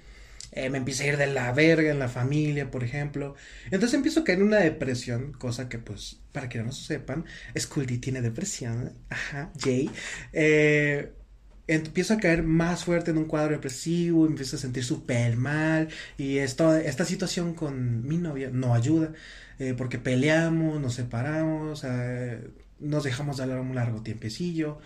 [0.53, 3.35] Eh, me empieza a ir de la verga en la familia, por ejemplo.
[3.67, 7.25] Entonces empiezo a caer en una depresión, cosa que pues, para que no sepan,
[7.59, 8.93] Scully tiene depresión.
[9.11, 9.91] Ajá, Jay.
[10.33, 11.13] Eh,
[11.67, 16.39] empiezo a caer más fuerte en un cuadro depresivo, empiezo a sentir súper mal y
[16.39, 19.13] esto, esta situación con mi novia no ayuda
[19.59, 24.79] eh, porque peleamos, nos separamos, eh, nos dejamos de hablar un largo tiempecillo.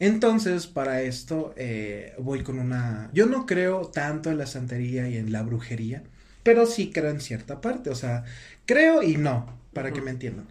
[0.00, 3.10] Entonces, para esto eh, voy con una...
[3.12, 6.04] Yo no creo tanto en la santería y en la brujería,
[6.44, 8.24] pero sí creo en cierta parte, o sea,
[8.64, 10.46] creo y no, para que me entiendan.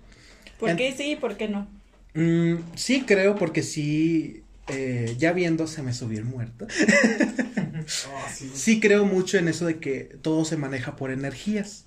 [0.60, 1.68] ¿Por En- qué sí y por qué no?
[2.14, 6.68] Mm, sí creo porque sí, eh, ya viendo se me subió el muerto.
[8.36, 8.50] Sí.
[8.54, 11.86] Sí creo mucho en eso de que todo se maneja por energías.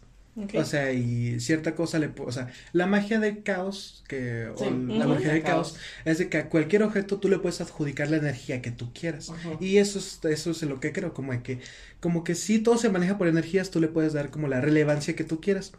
[0.55, 2.11] O sea, y cierta cosa le...
[2.19, 4.47] O sea, la magia del caos, que...
[4.57, 5.73] o la magia del Caos.
[5.73, 8.93] caos, es de que a cualquier objeto tú le puedes adjudicar la energía que tú
[8.95, 9.33] quieras.
[9.61, 11.61] Y eso es, eso es lo que creo, como que...
[12.01, 15.15] Como que sí, todo se maneja por energías, tú le puedes dar como la relevancia
[15.17, 15.73] que tú quieras.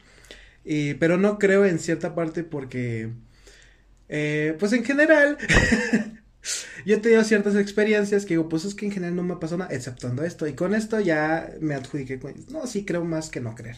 [0.66, 3.12] Y, pero no creo en cierta parte porque...
[4.10, 5.38] eh, pues en general...
[6.86, 9.58] Yo he tenido ciertas experiencias que digo, pues es que en general no me pasó
[9.58, 10.48] nada, exceptuando esto.
[10.48, 12.20] Y con esto ya me adjudiqué.
[12.20, 13.78] con- No, sí creo más que no creer.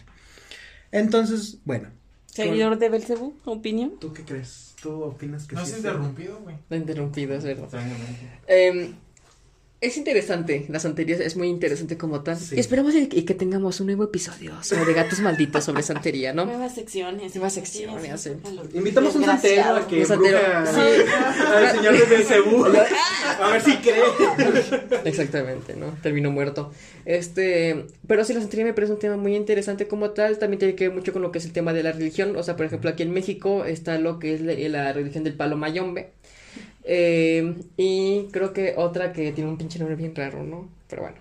[0.93, 1.89] Entonces, bueno.
[2.27, 3.93] Seguidor de Belcebú, opinión.
[3.99, 4.75] ¿Tú qué crees?
[4.81, 6.55] ¿Tú opinas que No sí has es interrumpido, güey.
[6.69, 7.63] Lo interrumpido, es verdad.
[7.63, 8.95] Extrañamente.
[9.83, 12.37] Es interesante, la santería es muy interesante como tal.
[12.37, 12.55] Sí.
[12.55, 16.45] Y esperamos y que, tengamos un nuevo episodio sobre gatos malditos, sobre santería, ¿no?
[16.45, 17.35] Nuevas secciones.
[17.35, 18.29] Nuevas secciones, sí.
[18.75, 20.37] Invitamos a un santero a que Un santero.
[20.47, 22.65] al señor de Belcebú.
[23.41, 24.03] A ver si cree.
[25.03, 25.87] Exactamente, ¿no?
[26.01, 26.71] Terminó muerto.
[27.03, 30.37] Este, pero sí, la santería me parece un tema muy interesante como tal.
[30.37, 32.37] También tiene que ver mucho con lo que es el tema de la religión.
[32.37, 35.33] O sea, por ejemplo, aquí en México está lo que es la, la religión del
[35.33, 36.11] palo mayombe.
[36.85, 40.69] Eh, y creo que otra que tiene un pinche nombre bien raro, ¿no?
[40.89, 41.17] Pero bueno.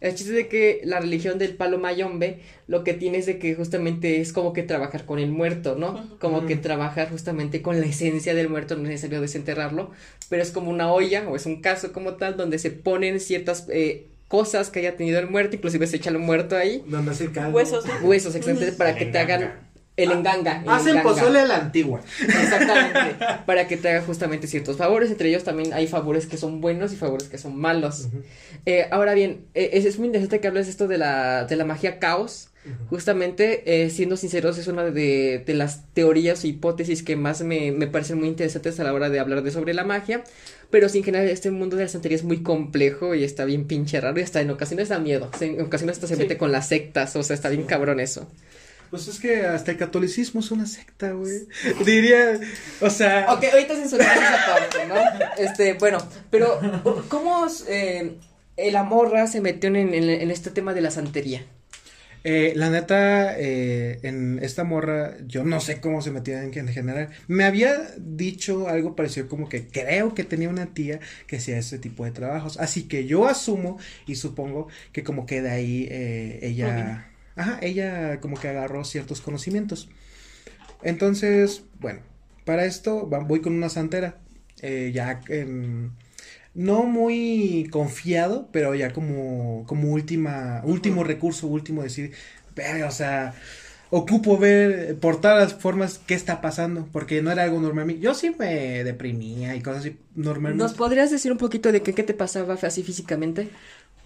[0.00, 3.38] El chiste es de que la religión del palo mayombe lo que tiene es de
[3.38, 6.18] que justamente es como que trabajar con el muerto, ¿no?
[6.18, 9.90] Como que trabajar justamente con la esencia del muerto, no es necesario desenterrarlo,
[10.28, 13.66] pero es como una olla o es un caso como tal donde se ponen ciertas
[13.70, 17.32] eh, cosas que haya tenido el muerto, inclusive se echa el muerto ahí, Donde hace
[17.32, 17.56] caldo.
[17.56, 17.86] Huesos.
[18.02, 19.65] huesos exactamente para que te hagan
[19.96, 20.62] el enganga.
[20.62, 21.02] el Hacen enganga.
[21.02, 22.02] pozole a la antigua.
[22.20, 26.60] Exactamente, para que te haga justamente ciertos favores, entre ellos también hay favores que son
[26.60, 28.08] buenos y favores que son malos.
[28.66, 31.64] Eh, ahora bien, eh, es, es muy interesante que hables esto de la, de la
[31.64, 32.48] magia caos.
[32.90, 37.70] Justamente, eh, siendo sinceros, es una de, de las teorías o hipótesis que más me,
[37.70, 40.24] me parecen muy interesantes a la hora de hablar de sobre la magia.
[40.68, 44.00] Pero sin general, este mundo de la santería es muy complejo y está bien pinche
[44.00, 45.30] raro y hasta en ocasiones da miedo.
[45.40, 48.28] En ocasiones hasta se mete con las sectas, o sea, está bien cabrón eso.
[48.90, 51.46] Pues es que hasta el catolicismo es una secta, güey.
[51.84, 52.38] Diría,
[52.80, 53.26] o sea.
[53.32, 54.94] Ok, ahorita censuramos esa parte, ¿no?
[55.42, 55.98] Este, bueno,
[56.30, 56.60] pero
[57.08, 58.16] ¿cómo eh,
[58.56, 61.44] la morra se metió en, en- en este tema de la santería?
[62.28, 66.66] Eh, la neta, eh, en esta morra, yo no sé cómo se metía en, en
[66.66, 67.10] general.
[67.28, 71.78] Me había dicho algo parecido como que creo que tenía una tía que hacía ese
[71.78, 72.58] tipo de trabajos.
[72.58, 78.20] Así que yo asumo y supongo que como que de ahí eh, ella, ajá, ella
[78.20, 79.88] como que agarró ciertos conocimientos.
[80.82, 82.00] Entonces, bueno,
[82.44, 84.18] para esto voy con una santera.
[84.62, 85.20] eh, ya
[86.54, 92.12] no muy confiado, pero ya como, como última, último recurso, último decir,
[92.86, 93.34] o sea,
[93.90, 97.98] ocupo ver por todas las formas qué está pasando, porque no era algo normal.
[98.00, 100.62] Yo sí me deprimía y cosas así normalmente.
[100.64, 103.48] ¿Nos podrías decir un poquito de qué, qué te pasaba así físicamente?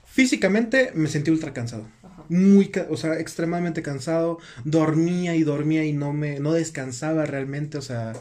[0.07, 1.87] Físicamente me sentí ultra cansado.
[2.31, 4.39] Muy, o sea, extremadamente cansado.
[4.65, 8.15] Dormía y dormía y no me, no descansaba realmente, o sea,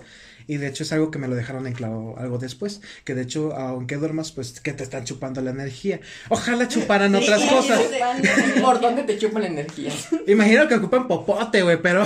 [0.49, 3.21] y de hecho es algo que me lo dejaron en claro algo después, que de
[3.21, 5.99] hecho, aunque duermas, pues que te están chupando la energía.
[6.27, 7.79] Ojalá chuparan otras cosas.
[8.61, 9.93] ¿Por dónde te chupa la energía?
[10.25, 12.03] Imagino que ocupan popote, güey, pero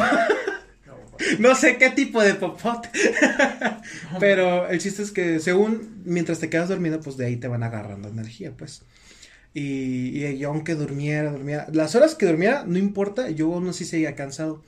[1.40, 2.90] no sé qué tipo de popote.
[4.20, 7.64] pero el chiste es que según mientras te quedas dormido, pues de ahí te van
[7.64, 8.82] agarrando energía, pues.
[9.54, 13.86] Y, y yo aunque durmiera, durmiera, las horas que durmiera, no importa, yo aún así
[13.86, 14.64] seguía cansado.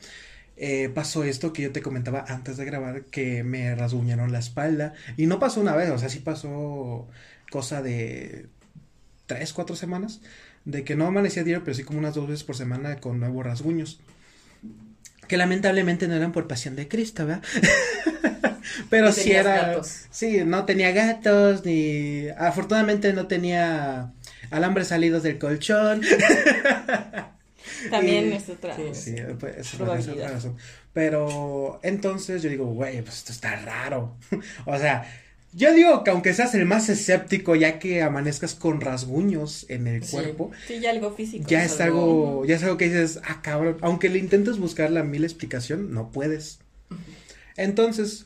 [0.58, 4.94] Eh, pasó esto que yo te comentaba antes de grabar, que me rasguñaron la espalda.
[5.18, 7.08] Y no pasó una vez, o sea, sí pasó
[7.52, 8.48] cosa de
[9.26, 10.22] tres, cuatro semanas.
[10.64, 13.46] De que no amanecía diario, pero sí como unas dos veces por semana con nuevos
[13.46, 14.00] rasguños.
[15.28, 17.44] Que lamentablemente no eran por pasión de Cristo, ¿verdad?
[18.90, 19.58] pero sí era.
[19.58, 20.08] gatos.
[20.10, 22.30] Sí, no tenía gatos, ni.
[22.38, 24.12] Afortunadamente no tenía
[24.52, 26.02] alambres salidos del colchón.
[27.90, 28.76] También Y- es otra.
[28.76, 28.84] Sí.
[28.94, 30.14] Sí, pues, Probabilidad.
[30.14, 30.58] es otra razón.
[30.94, 34.16] Pero entonces yo digo, güey, pues esto está raro.
[34.66, 35.06] o sea,
[35.54, 40.04] yo digo que aunque seas el más escéptico, ya que amanezcas con rasguños en el
[40.04, 40.12] Sí.
[40.12, 41.46] cuerpo, Sí, ya algo físico.
[41.48, 45.04] ya es algo, ya es algo que dices, ah, cabrón, aunque le intentes buscar la
[45.04, 46.60] mil explicación, no puedes.
[47.58, 48.26] Entonces,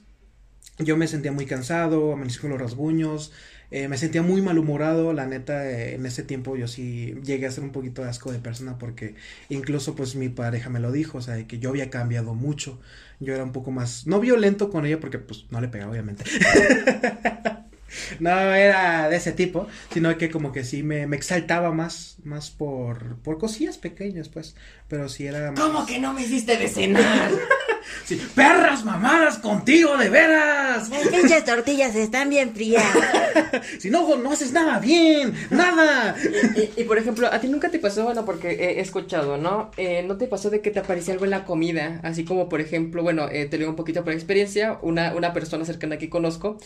[0.79, 3.32] yo me sentía muy cansado, amanecí con los rasguños,
[3.71, 7.51] eh, me sentía muy malhumorado, la neta, eh, en ese tiempo yo sí llegué a
[7.51, 9.15] ser un poquito de asco de persona porque
[9.49, 12.79] incluso pues mi pareja me lo dijo, o sea, de que yo había cambiado mucho,
[13.19, 16.23] yo era un poco más, no violento con ella porque pues no le pegaba obviamente.
[18.19, 22.51] No era de ese tipo, sino que como que sí me, me exaltaba más, más
[22.51, 24.55] por, por cosillas pequeñas, pues,
[24.88, 25.60] pero sí era más...
[25.60, 27.32] ¿Cómo que no me hiciste de cenar?
[28.06, 30.89] Sí, perras mamadas contigo, de veras.
[30.89, 32.84] Las pinches tortillas están bien frías.
[33.80, 36.15] Si no, no haces nada bien, nada.
[36.56, 38.04] y, y, por ejemplo, ¿a ti nunca te pasó?
[38.04, 39.72] Bueno, porque he, escuchado, ¿no?
[39.78, 42.00] Eh, ¿No te pasó de que te aparecía algo en la comida?
[42.04, 45.65] Así como, por ejemplo, bueno, eh, te leo un poquito por experiencia, una, una persona
[45.65, 46.58] cercana que conozco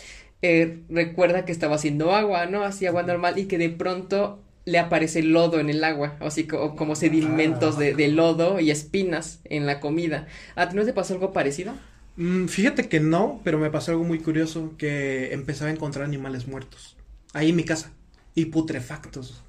[0.43, 2.63] eh, recuerda que estaba haciendo agua, ¿no?
[2.63, 6.76] Así agua normal y que de pronto le aparece lodo en el agua, así co-
[6.76, 10.28] como sedimentos de, de lodo y espinas en la comida.
[10.56, 11.73] ¿A ti no te pasó algo parecido?
[12.15, 16.47] Mm, fíjate que no, pero me pasó algo muy curioso, que empezaba a encontrar animales
[16.47, 16.95] muertos,
[17.34, 17.91] ahí en mi casa,
[18.36, 19.43] y putrefactos.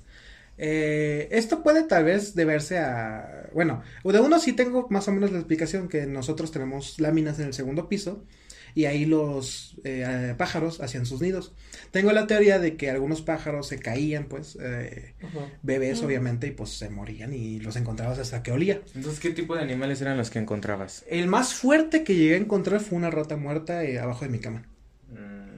[0.58, 5.32] Eh, esto puede tal vez deberse a, bueno, de uno sí tengo más o menos
[5.32, 8.24] la explicación que nosotros tenemos láminas en el segundo piso
[8.74, 11.52] y ahí los eh, pájaros hacían sus nidos.
[11.90, 15.14] Tengo la teoría de que algunos pájaros se caían, pues, eh,
[15.62, 18.80] bebés obviamente, y pues se morían y los encontrabas hasta que olía.
[18.94, 21.04] Entonces, ¿qué tipo de animales eran los que encontrabas?
[21.08, 24.40] El más fuerte que llegué a encontrar fue una rata muerta eh, abajo de mi
[24.40, 24.66] cama.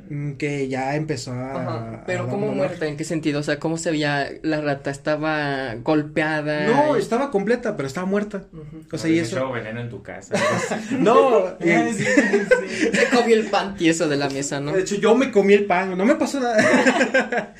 [0.09, 1.51] Mm, Que ya empezó a.
[1.53, 2.87] Ajá, a Pero dar ¿cómo muerta?
[2.87, 3.40] ¿En qué sentido?
[3.40, 4.90] O sea, ¿cómo se veía la rata?
[4.90, 6.66] ¿Estaba golpeada?
[6.66, 8.45] No, Y- estaba completa, pero estaba muerta.
[8.92, 9.51] O sea, y eso.
[9.53, 10.35] veneno en tu casa.
[10.99, 12.90] No, Sí, sí, sí.
[12.92, 14.73] Se comió el pan tieso de la mesa, ¿no?
[14.73, 16.57] de hecho, yo me comí el pan, no me pasó nada.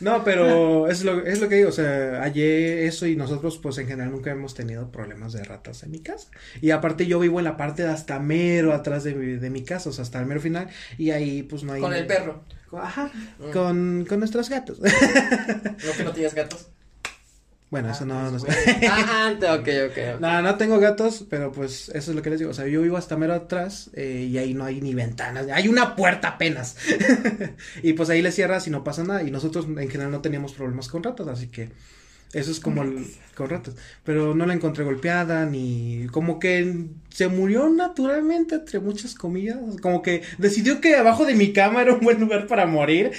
[0.00, 3.78] no, pero es lo, es lo que digo, o sea, hallé eso y nosotros, pues
[3.78, 6.28] en general, nunca hemos tenido problemas de ratas en mi casa.
[6.60, 9.64] Y aparte, yo vivo en la parte de hasta mero atrás de mi, de mi
[9.64, 11.80] casa, o sea, hasta el mero final, y ahí, pues no hay.
[11.80, 12.44] Con el perro.
[12.72, 13.50] Ajá, Mm.
[13.52, 14.78] con, con nuestros gatos.
[14.80, 16.68] ¿No que no tienes gatos?
[17.70, 18.48] Bueno, eso no, no sé.
[18.90, 20.20] ah, antes, ok, ok.
[20.20, 22.50] No, no tengo gatos, pero pues eso es lo que les digo.
[22.50, 25.46] O sea, yo vivo hasta mero atrás eh, y ahí no hay ni ventanas.
[25.52, 26.76] Hay una puerta apenas.
[27.82, 29.22] y pues ahí le cierras y no pasa nada.
[29.22, 31.70] Y nosotros en general no teníamos problemas con ratas, así que
[32.32, 33.06] eso es como el,
[33.38, 33.74] con ratas.
[34.04, 39.56] Pero no la encontré golpeada ni como que se murió naturalmente entre muchas comillas.
[39.80, 43.12] Como que decidió que abajo de mi cama era un buen lugar para morir.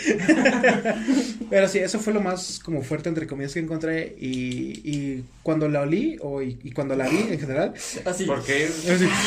[1.49, 4.15] pero sí, eso fue lo más como fuerte entre comillas que encontré.
[4.19, 7.73] Y, y cuando la olí o y, y cuando la vi en general.
[8.05, 8.25] Así.
[8.25, 8.65] ¿Por qué?
[8.65, 9.07] así.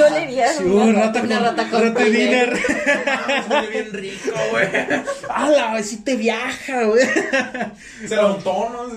[0.00, 2.10] Sí, hubo una rata Una con, rata con rata pene.
[2.10, 2.58] dinner.
[3.48, 4.66] Huele bien rico, güey.
[5.28, 5.82] ¡Hala!
[5.82, 7.04] Sí te viaja, güey.
[8.06, 8.92] Se lo tonos.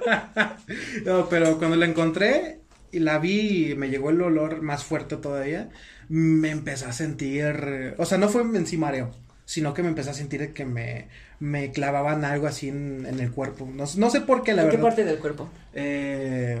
[1.04, 5.16] No, pero cuando la encontré y la vi y me llegó el olor más fuerte
[5.16, 5.70] todavía,
[6.08, 9.10] me empecé a sentir, o sea, no fue en sí mareo,
[9.44, 11.08] sino que me empecé a sentir que me,
[11.40, 13.68] me clavaban algo así en, en el cuerpo.
[13.72, 14.88] No, no sé por qué, la ¿En qué verdad.
[14.90, 15.48] parte del cuerpo?
[15.72, 16.60] Eh,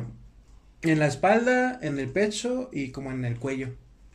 [0.82, 3.70] en la espalda, en el pecho y como en el cuello.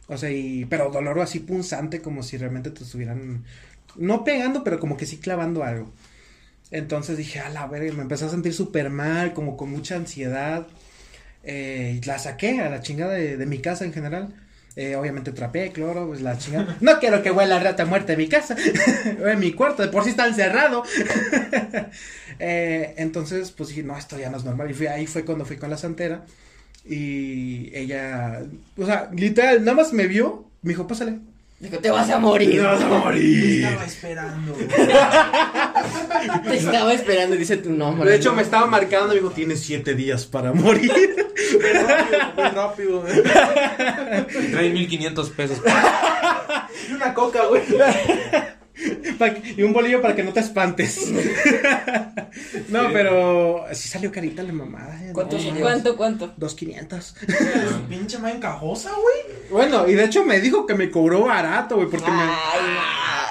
[0.08, 3.46] O sea, y, pero dolor así punzante, como si realmente te estuvieran,
[3.96, 5.92] no pegando, pero como que sí clavando algo.
[6.72, 10.68] Entonces dije, a la verga, me empecé a sentir súper mal, como con mucha ansiedad.
[11.44, 14.34] Eh, la saqué a la chingada de, de mi casa en general.
[14.80, 16.78] Eh, obviamente trapé, cloro, pues la chingada.
[16.82, 18.56] No quiero que huela rata muerta en mi casa.
[19.06, 20.84] en mi cuarto, de por sí está encerrado.
[22.40, 24.70] Eh, entonces, pues dije, no, esto ya no es normal.
[24.70, 26.24] Y fui, ahí fue cuando fui con la santera.
[26.86, 28.44] Y ella,
[28.78, 31.18] o sea, literal, nada más me vio, me dijo, pásale.
[31.60, 32.62] Dijo, te vas a morir.
[32.62, 33.66] vas a morir.
[33.66, 34.54] Estaba esperando.
[36.48, 38.12] Te estaba esperando dice tu nombre.
[38.12, 40.92] De hecho, me estaba marcando, me dijo, tienes siete días para morir.
[41.54, 43.02] Muy rápido, muy rápido.
[43.02, 43.20] güey.
[44.48, 45.62] Y trae 1500 pesos.
[46.90, 47.64] Y una coca, güey.
[49.56, 51.08] Y un bolillo para que no te espantes.
[52.70, 55.00] no, pero sí salió carita la mamada.
[55.04, 55.62] eh, ¿Cuánto no, salió?
[55.62, 56.34] ¿Cuánto, cuánto?
[56.38, 57.16] Dos quinientos.
[57.90, 59.38] Pinche madre encajosa, güey.
[59.50, 62.28] Bueno, y de hecho me dijo que me cobró barato, güey, porque Ay,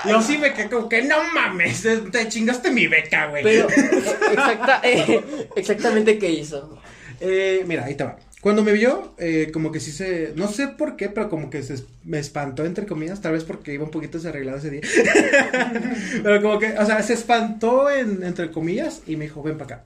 [0.05, 0.11] me...
[0.13, 3.43] Yo sí me quedé como que no mames, te- te chingaste mi beca, güey.
[3.43, 3.69] Pero,
[4.33, 6.79] exacta, eh, exactamente qué hizo.
[7.21, 8.17] Eh, mira, ahí te va.
[8.47, 11.65] Cuando me vio, eh, como que sí se, no sé por qué, pero como que
[11.65, 14.83] se me espantó, entre comillas, tal vez porque iba un poquito desarreglado ese día.
[16.23, 19.75] pero como que, o sea, se espantó en, entre comillas y me dijo, ven para
[19.79, 19.85] acá.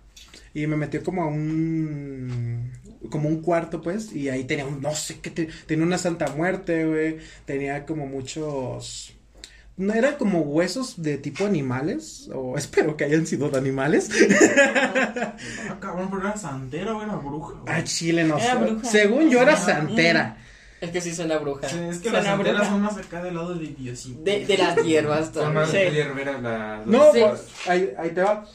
[0.53, 2.70] Y me metió como a un,
[3.09, 6.29] como un cuarto, pues, y ahí tenía un, no sé qué, te- tenía una santa
[6.37, 9.14] muerte, güey, tenía como muchos...
[9.77, 14.11] No eran como huesos de tipo animales, o espero que hayan sido de animales.
[15.69, 17.55] Ah, cabrón, pero era santera o era bruja.
[17.61, 17.75] güey.
[17.75, 18.59] Ah, chile, no Era sé.
[18.65, 18.85] bruja.
[18.85, 20.37] Según yo era Ah, santera.
[20.81, 21.69] Es que sí suena bruja.
[21.69, 22.71] Sí, es que Suena las santeras bruja.
[22.71, 24.23] son más acá del lado del idiosito.
[24.23, 25.55] De, de las hierbas Son también.
[25.55, 25.77] más Sí.
[25.77, 26.83] de hierbera la.
[26.87, 27.21] No, Sí.
[27.21, 28.47] pues, ahí, ahí te va.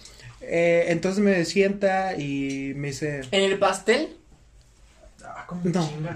[0.42, 4.16] Eh, entonces me sienta y me dice, En el pastel,
[5.48, 5.90] Ah, No.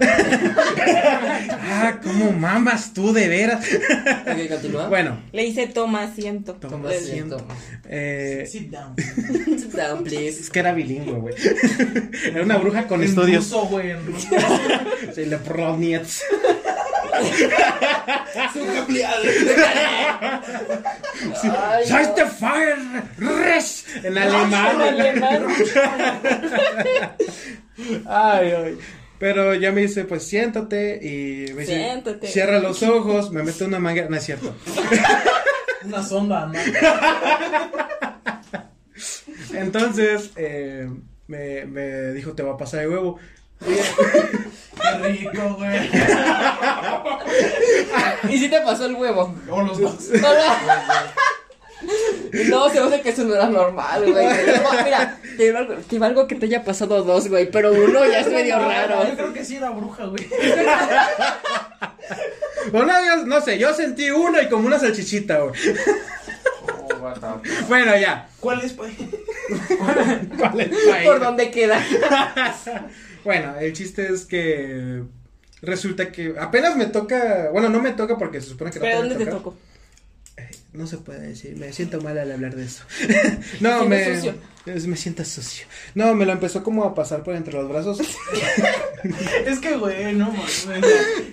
[1.62, 3.64] ah, ¿cómo mamas tú de veras?
[4.48, 4.88] continúa.
[4.88, 6.54] bueno, Le hice toma asiento.
[6.54, 7.36] Toma asiento.
[7.88, 8.94] eh, Sit down.
[8.96, 10.40] Sit down, please.
[10.40, 11.34] es que era bilingüe, güey.
[12.24, 13.44] era una bruja con En estudios.
[13.44, 14.28] ruso, güey, en ruso.
[15.14, 16.22] Sí, le proniets.
[21.42, 22.78] Ay, ¡Sois de Fire!
[23.18, 23.84] ¡Res!
[24.02, 24.80] En alemán.
[24.80, 25.46] En alemán.
[28.06, 28.78] Ay, ay.
[29.20, 32.26] Pero ya me dice, pues siéntate y me dice, Siéntate.
[32.26, 34.54] cierra los ojos, me mete una manguera, no es cierto.
[35.84, 36.58] Una sonda, ¿no?
[39.54, 40.88] Entonces, eh,
[41.26, 43.18] me, me dijo, te va a pasar de huevo.
[43.64, 45.90] Qué rico, güey.
[48.30, 49.34] ¿Y si te pasó el huevo?
[49.50, 50.08] O los dos.
[52.48, 54.26] No, se me hace que eso no era normal, güey.
[54.26, 58.20] No, Mira, te valgo, te valgo que te haya pasado dos, güey, pero uno ya
[58.20, 59.00] es medio Yo raro.
[59.14, 60.28] creo que sí era bruja, güey.
[62.72, 65.54] Bueno, yo no sé, yo sentí uno y como una salchichita, güey.
[67.00, 68.28] Oh, Bueno, ya.
[68.38, 68.92] ¿Cuál es, pues?
[69.78, 71.82] ¿Cuál es la ¿Por dónde queda?
[73.24, 75.02] Bueno, el chiste es que
[75.62, 78.98] resulta que apenas me toca, bueno, no me toca porque se supone que no ¿Pero
[78.98, 79.56] puede dónde te tocó?
[80.72, 82.84] No se puede decir, me siento mal al hablar de eso.
[83.60, 84.34] no, me, sucio.
[84.66, 85.66] Es- me siento sucio.
[85.94, 87.98] No, me lo empezó como a pasar por entre los brazos.
[89.46, 90.68] Es que, güey, no mames.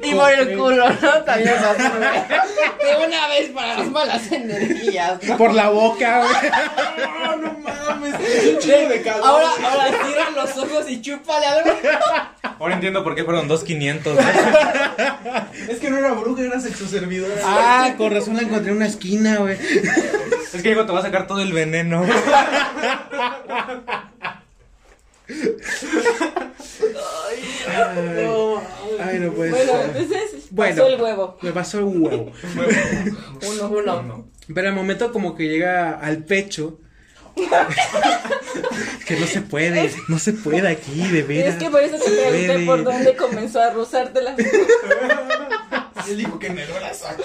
[0.01, 1.23] Y por el culo, ¿no?
[1.25, 2.97] También pasó, güey.
[2.99, 5.37] De una vez para las malas energías, ¿no?
[5.37, 6.51] por la boca, güey.
[7.05, 8.15] No, no mames.
[8.21, 9.21] Es un de calor.
[9.25, 11.71] Ahora, ahora cierra los ojos y chúpale algo.
[12.57, 14.17] Ahora entiendo por qué fueron 2500.
[15.67, 17.33] Es que no era bruja, era sexoservidora.
[17.43, 19.57] Ah, con razón la encontré en una esquina, güey.
[20.53, 22.05] Es que digo, te va a sacar todo el veneno.
[27.69, 28.27] Ay,
[28.99, 29.85] ay, no puede Bueno, ser.
[29.97, 30.75] entonces Bueno.
[30.75, 31.37] pasó el huevo.
[31.41, 32.31] Me pasó un huevo.
[33.47, 34.27] Uno, uno.
[34.53, 36.79] Pero al momento como que llega al pecho.
[39.05, 41.53] que no se puede, no se puede aquí, de veras.
[41.55, 44.35] Es que por eso te pregunté por dónde comenzó a rozarte la.
[46.09, 47.23] y Él dijo que negó la saca.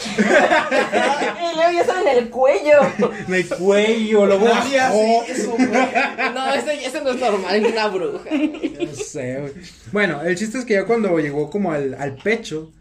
[1.55, 2.81] luego ya estaba en el cuello.
[3.29, 5.23] En el cuello, lo Nadie bajó.
[5.23, 5.69] hace eso, güey.
[6.35, 8.31] No, eso no es normal en una bruja.
[8.31, 9.53] No sé, güey.
[9.93, 12.73] Bueno, el chiste es que ya cuando llegó como al, al pecho,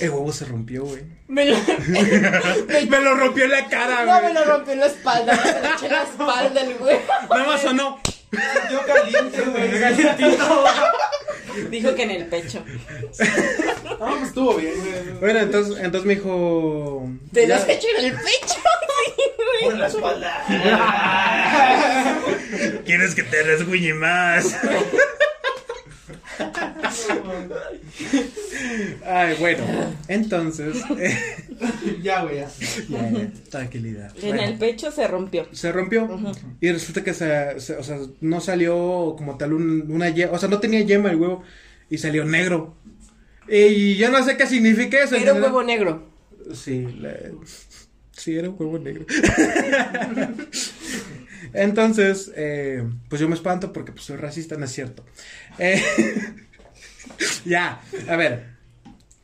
[0.00, 1.02] El huevo se rompió, güey.
[1.28, 1.56] Me lo,
[1.86, 4.34] Me lo rompió en la cara, no, me güey.
[4.34, 5.32] lo rompió en la espalda.
[5.44, 6.96] Me lo eché en la espalda el güey.
[7.30, 8.00] Nada más sonó.
[8.70, 9.80] Yo caliente, güey.
[9.80, 10.64] Calientito.
[11.70, 12.64] Dijo que en el pecho.
[14.04, 15.18] No, pues estuvo bien, güey.
[15.20, 17.08] Bueno, entonces, entonces me dijo.
[17.32, 18.60] Te lo eché en el pecho.
[19.62, 20.44] Por la espalda.
[22.84, 24.56] ¿Quieres que te rasguñe más?
[29.06, 29.64] Ay, bueno,
[30.08, 30.76] entonces.
[30.98, 31.16] eh,
[32.02, 32.48] Ya, güey, ya.
[32.88, 34.12] ya, ya, tranquilidad.
[34.16, 35.46] En Bueno, el pecho se rompió.
[35.52, 36.08] se rompió
[36.60, 40.38] y resulta que se, se- o sea, no salió como tal un- una yema, o
[40.38, 41.42] sea, no tenía yema el huevo
[41.90, 42.74] y salió negro.
[43.48, 45.16] Y yo no sé qué significa eso.
[45.16, 46.08] Era un huevo negro.
[46.54, 47.14] Sí, la-
[48.12, 49.06] sí, era un huevo negro.
[51.54, 55.04] Entonces, eh, pues yo me espanto porque pues soy racista, no es cierto.
[55.58, 55.82] Eh,
[57.44, 58.52] ya, a ver.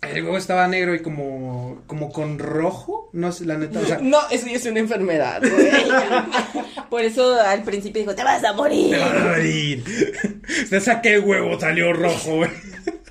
[0.00, 3.98] El huevo estaba negro y como, como con rojo, no sé, la neta, o sea,
[4.00, 5.70] No, eso ya es una enfermedad, güey.
[6.90, 8.90] Por eso al principio dijo, te vas a morir.
[8.92, 9.84] te vas a morir.
[10.70, 12.50] Te saqué el huevo, salió rojo, güey.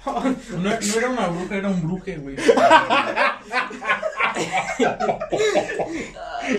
[0.07, 2.35] No, no era una bruja, era un bruje, güey.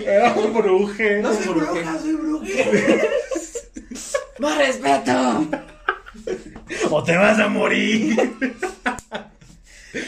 [0.07, 1.23] Era un bruje.
[1.23, 3.09] No soy bruja, soy bruje.
[4.39, 5.47] ¡Más respeto!
[6.91, 8.17] O te vas a morir.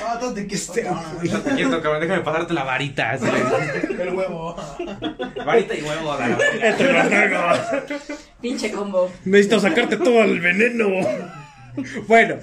[0.05, 0.81] Ah, ¿dónde que está?
[1.23, 2.01] Estate quieto, cabrón.
[2.03, 3.13] Déjame pasarte la varita.
[3.13, 3.25] así
[3.99, 4.55] El huevo.
[5.47, 6.17] Varita y huevo.
[6.19, 6.39] la-
[6.69, 7.59] Entre los dedos.
[8.41, 9.11] Pinche combo.
[9.25, 10.87] Necesito sacarte todo el veneno.
[12.09, 12.37] Bueno,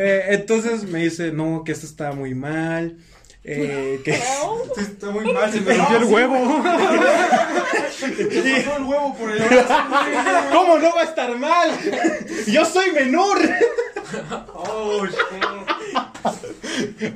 [0.00, 2.96] eh, entonces me dice, no, que esto está muy mal.
[3.42, 4.12] Eh, que
[4.76, 5.50] Sí, está muy mal.
[5.50, 6.62] Se me rompió el huevo.
[7.98, 9.42] Me pasó el huevo por el
[10.52, 11.70] ¿Cómo no va a estar mal?
[12.46, 13.38] Yo soy menor.
[14.54, 15.16] Oh, shit.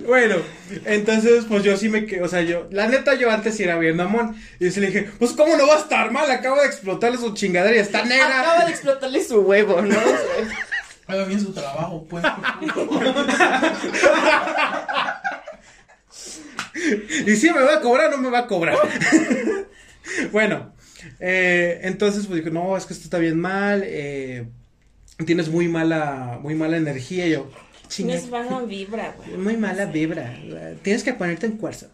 [0.07, 0.37] Bueno,
[0.85, 3.79] entonces pues yo sí me quedé, o sea, yo, la neta yo antes sí era
[3.79, 4.35] bien mamón.
[4.59, 7.33] Y se le dije, pues cómo no va a estar mal, acabo de explotarle su
[7.33, 8.41] chingadera y está negra.
[8.41, 9.97] Acaba de explotarle su huevo, ¿no?
[11.07, 12.25] Haga bien su trabajo, pues.
[17.27, 18.77] Y si me va a cobrar, no me va a cobrar.
[20.33, 20.73] bueno,
[21.21, 24.47] eh, entonces pues dijo, no, es que esto está bien mal, eh,
[25.25, 27.27] tienes muy mala, muy mala energía.
[27.27, 27.51] Y yo,
[27.89, 29.31] chinga, Tienes baja vibra, güey.
[29.39, 30.35] muy mala vibra,
[30.83, 31.89] tienes que ponerte en cuarzo.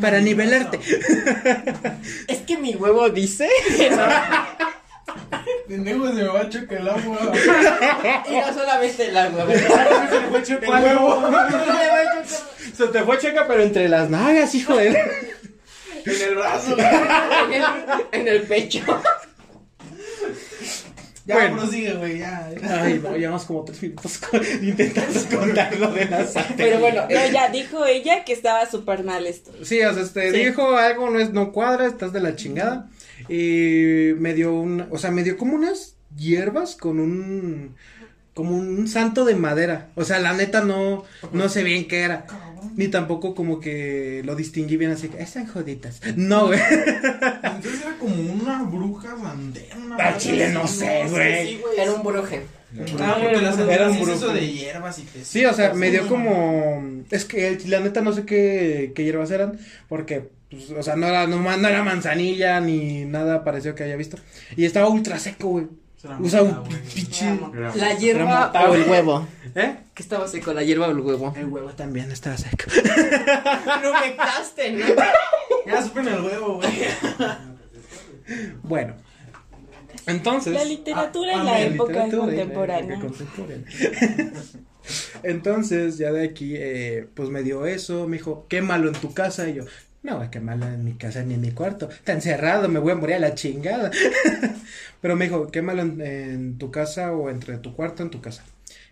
[0.00, 0.80] Para nivelarte.
[2.26, 3.48] Es que mi huevo dice.
[5.68, 7.18] Pendejo se me va a chocar el agua.
[8.30, 9.58] Y no solamente el agua, güey.
[10.48, 11.30] El huevo.
[12.74, 14.88] Se te fue checa, pero entre las nalgas, hijo de...
[14.88, 16.76] En el brazo.
[16.78, 17.64] En el,
[18.12, 18.80] en el pecho.
[21.26, 21.56] Ya, Bueno.
[21.58, 22.48] prosigue, güey, ya.
[22.70, 26.56] Ay, no, llevamos como tres minutos con- intentando contar lo de la sartén.
[26.56, 29.50] Pero bueno, No, ya dijo ella que estaba súper mal esto.
[29.62, 30.38] Sí, o sea, este, Sí.
[30.46, 32.88] dijo algo no es, no cuadra, estás de la chingada.
[33.28, 37.74] Y me dio un, o sea, me dio como unas hierbas con un,
[38.34, 39.88] como un santo de madera.
[39.94, 42.26] O sea, la neta no, no sé bien qué era.
[42.76, 46.00] Ni tampoco como que lo distinguí bien así que, están joditas.
[46.16, 46.58] No, güey.
[46.60, 49.76] Entonces era como una bruja bandera.
[49.98, 51.46] Al chile no sé, güey.
[51.56, 52.42] Sí, era un bruje.
[53.00, 54.28] Ah, porque las Era un brujo.
[54.28, 58.02] de hierbas y que Sí, o sea, me dio como, es que el- la neta
[58.02, 59.58] no sé qué, qué hierbas eran,
[59.88, 63.96] porque, pues, o sea, no era, no, no era manzanilla ni nada pareció que haya
[63.96, 64.16] visto.
[64.56, 65.66] Y estaba ultra seco, güey.
[65.96, 66.62] Sea, un
[66.94, 67.38] pinche...
[67.74, 69.26] La hierba o el huevo.
[69.54, 69.78] ¿Eh?
[69.94, 71.34] ¿Qué estaba seco, la hierba o el huevo?
[71.36, 72.70] El huevo también estaba seco.
[73.82, 74.86] No me caste, ¿no?
[75.66, 76.70] Ya supe en el huevo, güey.
[78.62, 78.94] Bueno.
[80.06, 80.54] Entonces...
[80.54, 82.96] La literatura ah, en la época literatura y la contemporánea.
[82.96, 84.32] época contemporánea.
[85.22, 89.48] Entonces, ya de aquí, eh, pues me dio eso, me dijo, quémalo en tu casa,
[89.48, 89.64] y yo,
[90.08, 92.92] no voy a quemarlo en mi casa ni en mi cuarto, está encerrado, me voy
[92.92, 93.90] a morir a la chingada.
[95.00, 98.44] Pero me dijo, quémalo en, en tu casa o entre tu cuarto en tu casa.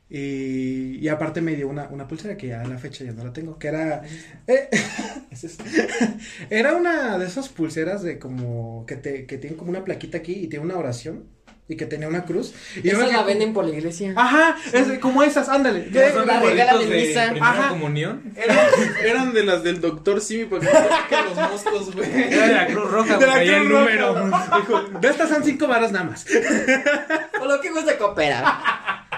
[0.09, 3.25] Y, y aparte me dio una, una pulsera que ya a la fecha ya no
[3.25, 4.03] la tengo, que era...
[4.47, 4.69] eh,
[6.51, 10.33] era una de esas pulseras de como que te que tienen como una plaquita aquí
[10.35, 11.36] y tiene una oración
[11.69, 12.55] y que tenía una cruz.
[12.83, 14.13] Y Esa la venden por la iglesia.
[14.17, 15.87] Ajá, es como esas, ándale.
[15.93, 16.13] ¿Qué?
[16.13, 16.57] ¿Son La en
[16.91, 17.31] de misa.
[17.31, 17.69] primera Ajá.
[17.71, 18.23] comunión?
[18.37, 18.59] Eran,
[19.05, 20.61] eran de las del doctor Simi para
[21.09, 22.09] que los moscos, güey.
[22.33, 24.19] Era de la Cruz Roja, De la porque ahí el Cruz Roja.
[24.25, 24.59] número.
[24.59, 26.25] Dijo, de estas son cinco varas nada más.
[27.41, 28.45] O lo que gusta cooperar.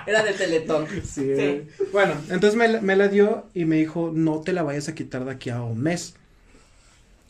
[0.06, 0.86] Era de Teletón.
[1.04, 1.62] Sí.
[1.92, 4.94] Bueno, entonces me, la- me la dio y me dijo, no te la vayas a
[4.94, 6.14] quitar de aquí a un mes.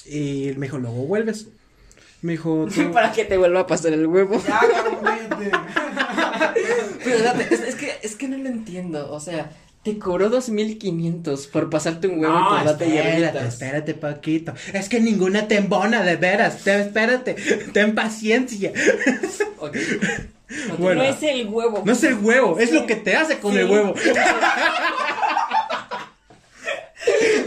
[0.07, 1.49] Y me dijo, luego vuelves.
[2.23, 2.91] Me dijo, tú...
[2.93, 4.41] Para que te vuelva a pasar el huevo.
[4.47, 4.61] Ya.
[7.05, 9.11] Pero date, es, es que, es que no lo entiendo.
[9.13, 9.51] O sea,
[9.83, 14.53] Te cobró 2500 por pasarte un huevo No, con lata y espérate, espérate poquito.
[14.73, 16.65] Es que ninguna te embona, de veras.
[16.65, 17.35] Te- espérate,
[17.73, 18.73] ten paciencia.
[20.79, 21.03] Bueno.
[21.03, 21.83] no es el huevo.
[21.85, 23.95] No es el huevo, es lo que te hace con el huevo.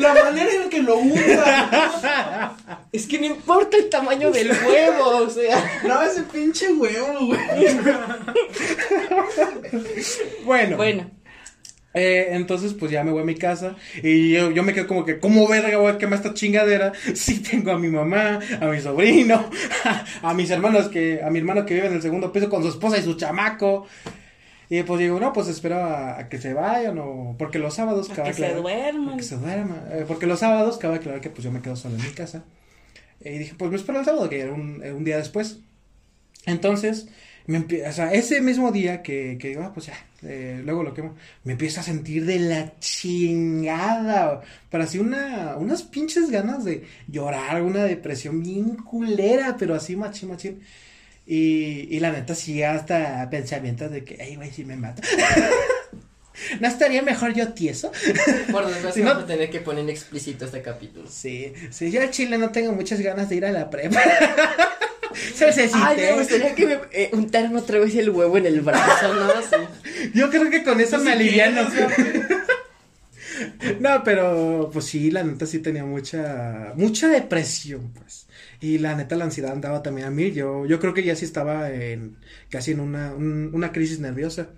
[0.02, 2.58] La manera en que lo usa.
[2.91, 5.82] Es que no importa el tamaño del huevo, o sea.
[5.88, 7.39] No, ese pinche huevo, güey.
[10.43, 11.12] Bueno, Bueno,
[11.93, 15.04] eh, entonces pues ya me voy a mi casa y yo, yo me quedo como
[15.04, 16.93] que, ¿cómo verga voy a quemar esta chingadera?
[17.14, 19.49] Si tengo a mi mamá, a mi sobrino,
[20.22, 22.70] a, mis hermanos que, a mi hermano que vive en el segundo piso con su
[22.70, 23.88] esposa y su chamaco.
[24.74, 28.15] Y pues digo, no, pues espero a, que se vayan o porque los sábados a
[28.15, 29.17] cabe que se duerman.
[29.17, 29.84] Que se duerma.
[29.91, 32.45] eh, porque los sábados cabe aclarar que pues yo me quedo solo en mi casa.
[33.19, 35.59] Y dije, pues me espero el sábado, que era un, eh, un día después.
[36.45, 37.07] Entonces,
[37.47, 39.93] me empie- o sea, ese mismo día que, que digo, ah, pues ya,
[40.24, 44.41] eh, luego lo quemo, me empiezo a sentir de la chingada.
[44.69, 50.30] Para así una, unas pinches ganas de llorar, una depresión bien culera, pero así machín,
[50.30, 50.61] machín.
[51.34, 55.02] Y, y la neta sí hasta pensamientos de que, ay, güey, si me mato.
[56.60, 57.90] ¿No estaría mejor yo tieso?
[58.52, 61.08] Por desgracia, Si no- vamos a tener que poner explícito este capítulo.
[61.10, 64.02] Sí, sí, yo al chile no tengo muchas ganas de ir a la prepa.
[65.74, 69.30] Ay, me gustaría que me eh, untaran otra vez el huevo en el brazo, ¿no?
[69.42, 70.10] Sí.
[70.14, 71.62] Yo creo que con eso me aliviano.
[73.80, 78.28] No, pero pues sí, la neta sí tenía mucha, mucha depresión, pues.
[78.60, 80.32] Y la neta la ansiedad andaba también a mí.
[80.32, 82.18] Yo, yo creo que ya sí estaba en,
[82.50, 84.50] casi en una, un- una crisis nerviosa.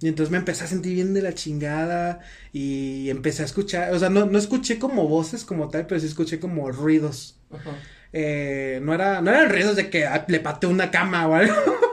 [0.00, 2.20] Y entonces me empecé a sentir bien de la chingada
[2.52, 6.06] y empecé a escuchar, o sea, no, no escuché como voces como tal, pero sí
[6.08, 7.36] escuché como ruidos.
[7.52, 7.70] Ajá.
[8.12, 11.54] Eh, no, era, no eran ruidos de que le pateé una cama o algo.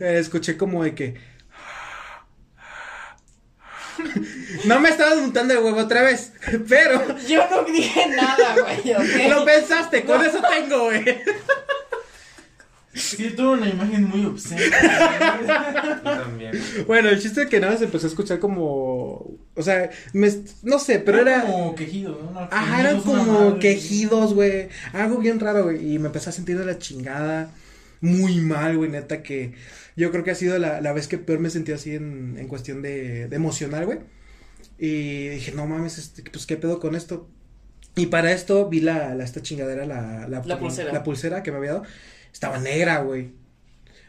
[0.00, 1.14] Eh, escuché como de que.
[4.64, 6.32] No me estabas untando de huevo otra vez,
[6.68, 9.30] pero Yo no dije nada, güey, ¿ok?
[9.30, 11.04] lo pensaste, con eso tengo, güey.
[12.92, 14.60] Sí, tuvo una imagen muy obscena.
[15.96, 16.60] Yo también.
[16.88, 19.38] Bueno, el chiste es que nada se empezó a escuchar como.
[19.54, 21.42] O sea, me- no sé, pero era.
[21.42, 22.40] como quejido, ¿no?
[22.50, 24.68] Ajá, eran como quejidos, güey.
[24.92, 25.94] Algo bien raro, güey.
[25.94, 27.50] Y me empecé a sentir de la chingada.
[28.00, 29.52] Muy mal, güey, neta, que
[29.96, 32.48] yo creo que ha sido la, la vez que peor me sentí así en, en
[32.48, 33.98] cuestión de, de emocional, güey.
[34.78, 37.28] Y dije, no mames, este, pues qué pedo con esto.
[37.96, 40.92] Y para esto vi la, la esta chingadera, la, la, La pulsera.
[40.92, 41.84] la pulsera que me había dado.
[42.32, 43.32] Estaba negra, güey.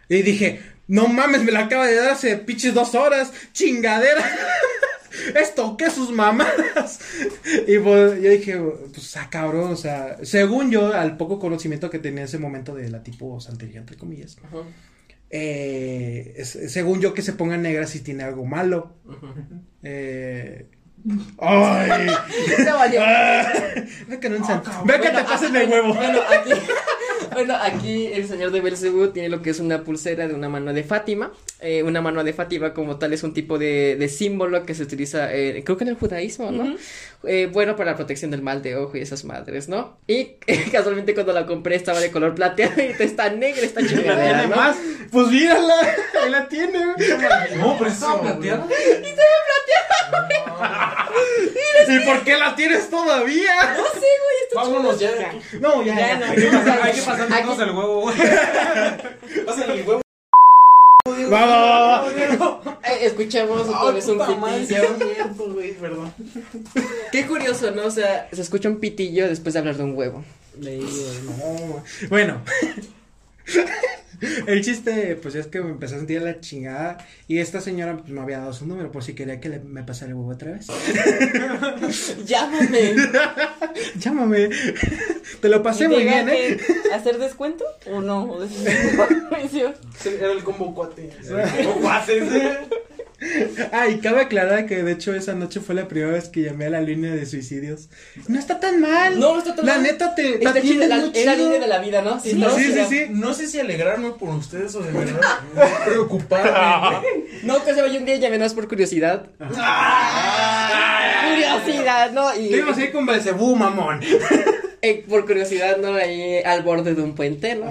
[0.08, 3.34] Y dije, no mames, me la acaba de dar hace pinches dos horas.
[3.54, 4.24] Chingadera.
[5.36, 7.00] Esto, ¿qué sus mamadas?
[7.68, 8.58] Y pues yo dije,
[8.94, 12.76] pues ah, cabrón, o sea, según yo, al poco conocimiento que tenía en ese momento
[12.76, 14.58] de la tipo santería, entre comillas, Ajá.
[15.30, 18.96] eh, es- según yo que se ponga negra si tiene algo malo.
[19.10, 19.34] Ajá.
[19.84, 20.68] Eh,
[21.40, 22.08] ¡Ay!
[22.58, 23.02] Te valió.
[24.08, 25.94] Ve que no ensan- Ve que te pasen el huevo.
[25.94, 26.52] Bueno, aquí,
[27.34, 30.74] bueno, aquí el señor de Belcebú tiene lo que es una pulsera de una mano
[30.74, 31.32] de Fátima.
[31.60, 34.84] Eh, una mano de Fátima como tal es un tipo de, de símbolo que se
[34.84, 36.76] utiliza, eh, creo que en el judaísmo, ¿no?
[37.24, 39.98] Eh, bueno, para la protección del mal de ojo y esas madres, ¿no?
[40.08, 40.38] Y
[40.72, 44.56] casualmente cuando la compré estaba de color plateado y está negra esta chingadera, ¿Tiene ¿no?
[44.56, 44.78] más?
[45.12, 45.74] Pues mírala,
[46.24, 46.80] ahí la tiene.
[47.60, 48.66] No, pero estaba plateada.
[48.66, 49.16] ¿Y
[52.06, 53.76] por qué la tienes todavía?
[54.56, 55.40] Vámonos ya de aquí.
[55.60, 56.20] No, ya, Ya ya.
[56.20, 56.26] no.
[56.26, 58.16] Hay que pasar, hay que pasar Aquí- todos el huevo, güey.
[59.46, 60.02] Pásale el huevo.
[61.32, 62.80] Va, va, va, va.
[62.84, 64.98] Eh, escuchamos otra vez un pitillo.
[65.54, 66.14] güey, perdón.
[67.12, 67.86] Qué curioso, ¿no?
[67.86, 70.24] O sea, se escucha un pitillo después de hablar de un huevo.
[70.58, 71.84] No.
[72.10, 72.42] Bueno.
[74.46, 76.98] El chiste, pues es que me empecé a sentir la chingada.
[77.28, 79.82] Y esta señora pues, me había dado su número por si quería que le- me
[79.84, 80.68] pasara el huevo otra vez.
[82.26, 82.96] Llámame.
[84.00, 84.50] Llámame.
[85.42, 86.58] Te lo pasé ¿Y muy bien, ¿eh?
[86.94, 88.38] ¿Hacer descuento o no?
[90.06, 91.10] Era el combo cuate.
[93.72, 96.66] Ah, y cabe aclarar que de hecho esa noche fue la primera vez que llamé
[96.66, 97.88] a la línea de suicidios.
[98.28, 99.20] No está tan mal.
[99.20, 99.84] No, no está tan La mal.
[99.84, 101.36] neta te, te la, muy la chido.
[101.36, 102.20] línea de la vida, ¿no?
[102.20, 103.06] Sí, sí, sí, sí.
[103.12, 105.20] No sé si alegrarme por ustedes o de verdad
[105.86, 107.08] preocuparme.
[107.44, 109.28] No, que se vaya un día y llamé más por curiosidad.
[111.30, 112.36] Curiosidad, ¿no?
[112.36, 114.02] Y Te ibas a ir con Belcebú, mamón.
[114.82, 115.94] eh, por curiosidad, ¿no?
[115.94, 117.66] Ahí al borde de un puente, ¿no?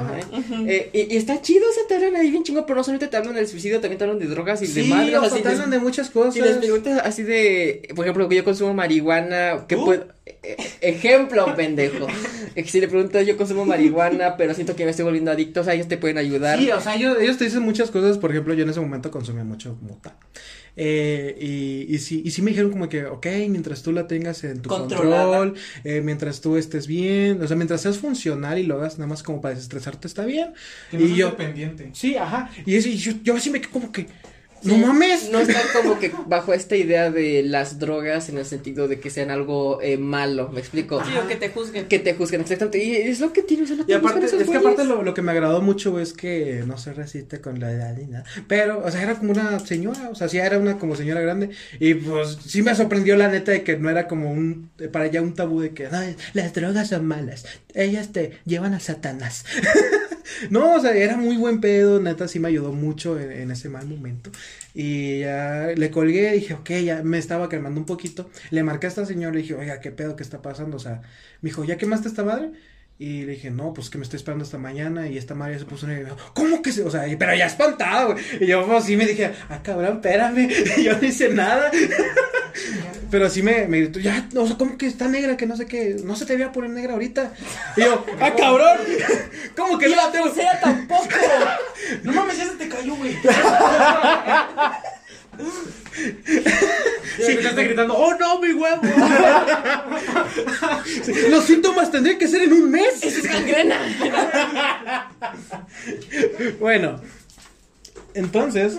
[0.68, 3.08] Eh, y, y está chido, o sea, te hablan ahí bien chingo, pero no solamente
[3.08, 5.28] te hablan del suicidio, también te hablan de drogas y de Sí, madres, o sea,
[5.34, 6.34] así te hablan de muchas cosas.
[6.34, 9.84] Si les preguntas así de, por ejemplo, que yo consumo marihuana, ¿qué ¿Tú?
[9.84, 10.06] puedo?
[10.42, 12.06] eh, ejemplo, pendejo.
[12.54, 15.64] Eh, Si le preguntas, yo consumo marihuana, pero siento que me estoy volviendo adicto, o
[15.64, 16.58] sea, ellos te pueden ayudar.
[16.58, 18.18] Sí, o sea, ellos, ellos te dicen muchas cosas.
[18.18, 20.16] Por ejemplo, yo en ese momento consumía mucho mota.
[20.76, 24.44] Eh, y, y, sí, y sí me dijeron como que, ok, mientras tú la tengas
[24.44, 25.38] en tu Controlada.
[25.38, 25.54] control,
[25.84, 29.22] eh, mientras tú estés bien, o sea, mientras seas funcional y lo hagas nada más
[29.22, 30.52] como para desestresarte, está bien.
[30.90, 31.90] Que no y yo, dependiente.
[31.92, 34.06] sí, ajá, y, eso, y yo, yo así me quedé como que,
[34.62, 35.30] no mames.
[35.30, 39.10] No estar como que bajo esta idea de las drogas en el sentido de que
[39.10, 41.02] sean algo eh, malo, ¿me explico?
[41.04, 41.86] Sí, o que te juzguen.
[41.86, 42.82] Que te juzguen, exactamente.
[42.82, 45.14] Y es lo que tiene, o sea, lo Y aparte, es que aparte lo, lo
[45.14, 48.24] que me agradó mucho es que no se resiste con la edad ni nada.
[48.48, 51.50] Pero, o sea, era como una señora, o sea, sí era una como señora grande.
[51.78, 55.22] Y pues sí me sorprendió la neta de que no era como un, para ella
[55.22, 59.44] un tabú de que, "Ay, las drogas son malas, ellas te llevan a Satanás.
[60.50, 63.86] no, o sea, era muy buen pedo, neta, sí me ayudó mucho en, ese mal
[63.86, 64.30] momento.
[64.74, 68.30] Y ya le colgué, dije, ok, ya me estaba calmando un poquito.
[68.50, 70.16] Le marqué a esta señora, le dije, oiga, ¿qué pedo?
[70.16, 70.76] ¿Qué está pasando?
[70.76, 71.02] O sea,
[71.42, 72.50] me dijo, ¿ya quemaste esta madre?
[72.98, 75.08] Y le dije, no, pues que me estoy esperando esta mañana.
[75.08, 76.82] Y esta madre se puso en y me dijo, ¿cómo que se?
[76.82, 78.24] O sea, y- pero ya espantado, güey.
[78.40, 80.48] Y yo, pues sí me dije, ah, cabrón, espérame.
[80.76, 81.70] Y yo no hice nada.
[83.10, 85.36] Pero sí me, me gritó, ya, o sea, ¿cómo que está negra?
[85.36, 87.32] Que no sé qué, no se te voy a poner negra ahorita.
[87.76, 88.78] Y yo, ah, cabrón,
[89.56, 90.26] ¿cómo que Y no la tengo?
[90.26, 91.08] pulsera tampoco.
[92.04, 93.16] No mames, ya se te cayó, güey.
[97.16, 98.80] Sí, me estás gritando, oh no, mi huevo.
[101.30, 103.02] Los síntomas tendrían que ser en un mes.
[103.02, 103.78] Es gangrena.
[106.60, 107.00] Bueno,
[108.14, 108.78] entonces,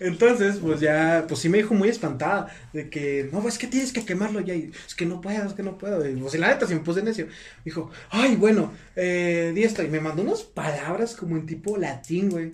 [0.00, 3.92] entonces, pues ya, pues sí me dijo muy espantada de que, no, es que tienes
[3.92, 6.38] que quemarlo ya, y es que no puedo, es que no puedo, y pues y
[6.38, 7.28] la neta sí me puse necio,
[7.64, 12.30] dijo, ay, bueno, eh, di esto, y me mandó unas palabras como en tipo latín,
[12.30, 12.50] güey,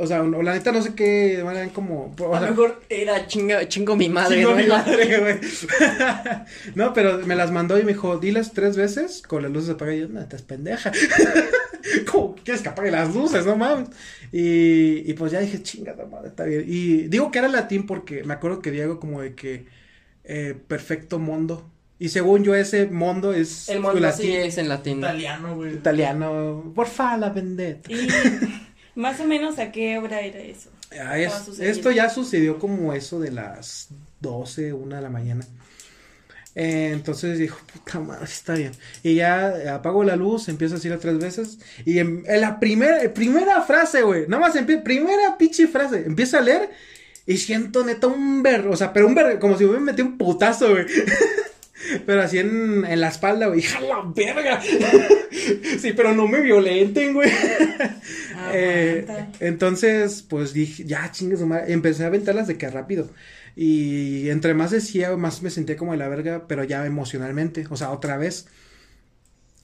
[0.00, 3.26] o sea, o la neta no sé qué, eran como, o A lo mejor era
[3.26, 4.56] chinga, chingo mi madre, Chingo ¿no?
[4.56, 5.40] mi madre, güey.
[6.76, 9.98] no, pero me las mandó y me dijo, dilas tres veces con las luces apagadas.
[9.98, 10.92] Y yo, no, estás pendeja.
[12.10, 13.44] ¿Cómo quieres que apague las luces?
[13.46, 13.88] No mames.
[14.32, 16.64] Y, y pues ya dije, chingada madre, está bien.
[16.66, 19.66] Y digo que era latín porque me acuerdo que Diego como de que
[20.24, 21.70] eh, perfecto mundo.
[21.98, 24.98] Y según yo ese mundo es El mundo latín, sí es en latín.
[24.98, 25.74] Italiano, güey.
[25.74, 26.72] italiano.
[26.74, 27.90] Por fa la vendetta.
[27.92, 28.06] Y
[28.94, 30.70] más o menos a qué hora era eso.
[31.00, 33.88] Ah, es- esto ya sucedió como eso de las
[34.20, 35.44] 12, una de la mañana.
[36.54, 38.72] Eh, entonces dijo, puta madre, está bien.
[39.02, 41.58] Y ya eh, apago la luz, empiezo a decirlo tres veces.
[41.84, 46.38] Y en, en la primera, eh, primera frase, güey, nada más primera pinche frase, empiezo
[46.38, 46.70] a leer
[47.26, 50.16] y siento neta un ver, o sea, pero un ver, como si me metí un
[50.16, 50.86] putazo, güey.
[52.06, 54.60] Pero así en, en la espalda, güey, ¡ja la verga!
[55.80, 57.30] sí, pero no me violenten, güey.
[58.50, 59.06] Eh,
[59.40, 61.70] entonces, pues dije, ya chingue su madre.
[61.70, 63.10] Empecé a aventarlas de que rápido.
[63.56, 67.66] Y entre más decía, más me sentía como de la verga, pero ya emocionalmente.
[67.70, 68.46] O sea, otra vez.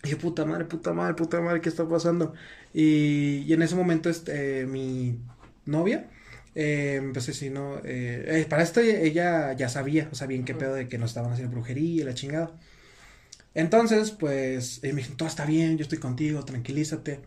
[0.02, 2.34] Y yo, puta madre, puta madre, puta madre, ¿qué está pasando?
[2.74, 5.18] Y, y en ese momento, este, mi
[5.64, 6.10] novia,
[6.54, 7.78] eh, empecé así, ¿no?
[7.78, 11.10] Eh, eh, para esto ella, ya sabía, o sea, bien qué pedo de que nos
[11.10, 12.54] estaban haciendo brujería y la chingada.
[13.54, 17.20] Entonces, pues, eh, me dijo, todo está bien, yo estoy contigo, tranquilízate.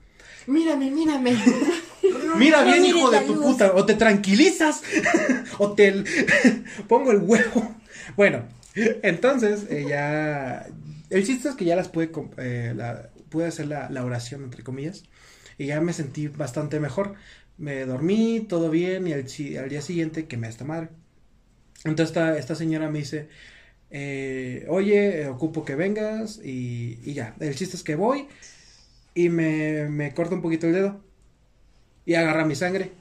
[0.45, 1.35] Mírame, mírame.
[2.35, 3.45] Mira bien, hijo de tu luz.
[3.45, 4.81] puta, o te tranquilizas,
[5.57, 6.03] o te
[6.87, 7.75] pongo el huevo.
[8.15, 8.43] Bueno,
[8.75, 10.67] entonces, eh, ya,
[11.09, 14.63] el chiste es que ya las pude, eh, la- pude hacer la, la oración, entre
[14.63, 15.03] comillas,
[15.57, 17.15] y ya me sentí bastante mejor.
[17.57, 20.89] Me dormí, todo bien, y al, día siguiente quemé a esta madre.
[21.83, 23.29] Entonces, esta, esta señora me dice,
[23.89, 28.27] eh, oye, ocupo que vengas, y, y ya, el chiste es que voy,
[29.15, 31.06] y me, me corta un poquito el dedo
[32.07, 32.93] y agarra mi sangre.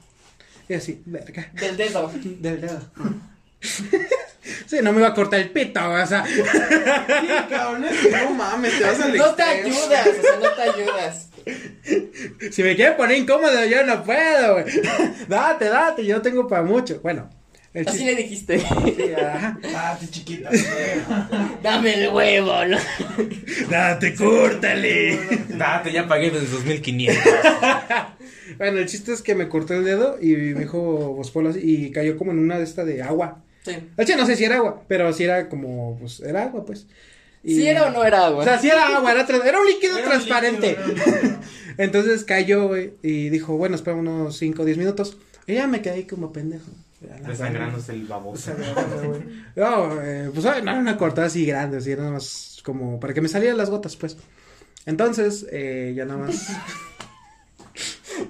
[0.69, 1.49] Y así, verga.
[1.53, 2.11] Del dedo.
[2.13, 2.81] Del dedo.
[3.61, 6.25] sí, no me iba a cortar el pito, o sea.
[6.25, 6.41] Sí,
[7.49, 11.29] cabrón, no mames, te vas al No te ayudas, o sea, no te ayudas.
[12.51, 14.65] Si me quieren poner incómodo, yo no puedo, güey.
[15.29, 16.99] Date, date, yo tengo para mucho.
[17.01, 17.29] Bueno,
[17.79, 18.05] el Así chiste.
[18.15, 18.59] le dijiste.
[18.59, 19.59] Sí, ajá.
[19.61, 20.49] Date, chiquita.
[21.63, 22.77] Dame el huevo, ¿no?
[23.69, 25.19] Date, córtale.
[25.49, 27.23] Date, ya pagué desde 2500.
[28.57, 30.79] Bueno, el chiste es que me cortó el dedo y me dijo
[31.13, 33.43] Bospolo así, y cayó como en una de esta de agua.
[33.63, 33.73] Sí.
[33.97, 36.87] Hecho, no sé si era agua, pero sí era como, pues, era agua, pues.
[37.43, 38.41] Y- ¿Sí era o no era agua?
[38.41, 40.77] O sea, sí era agua, era, tra- era un líquido Era un transparente.
[40.87, 41.39] líquido, era.
[41.77, 45.17] Entonces cayó, güey, y dijo, bueno, espera unos 5 o 10 minutos.
[45.45, 46.65] Y ya me quedé como pendejo.
[46.99, 48.51] Desangrándose el baboso.
[49.55, 52.99] No, eh, pues ay, no era una cortada así grande, así, era nada más como
[52.99, 54.17] para que me salieran las gotas, pues.
[54.85, 56.47] Entonces, eh, ya nada más.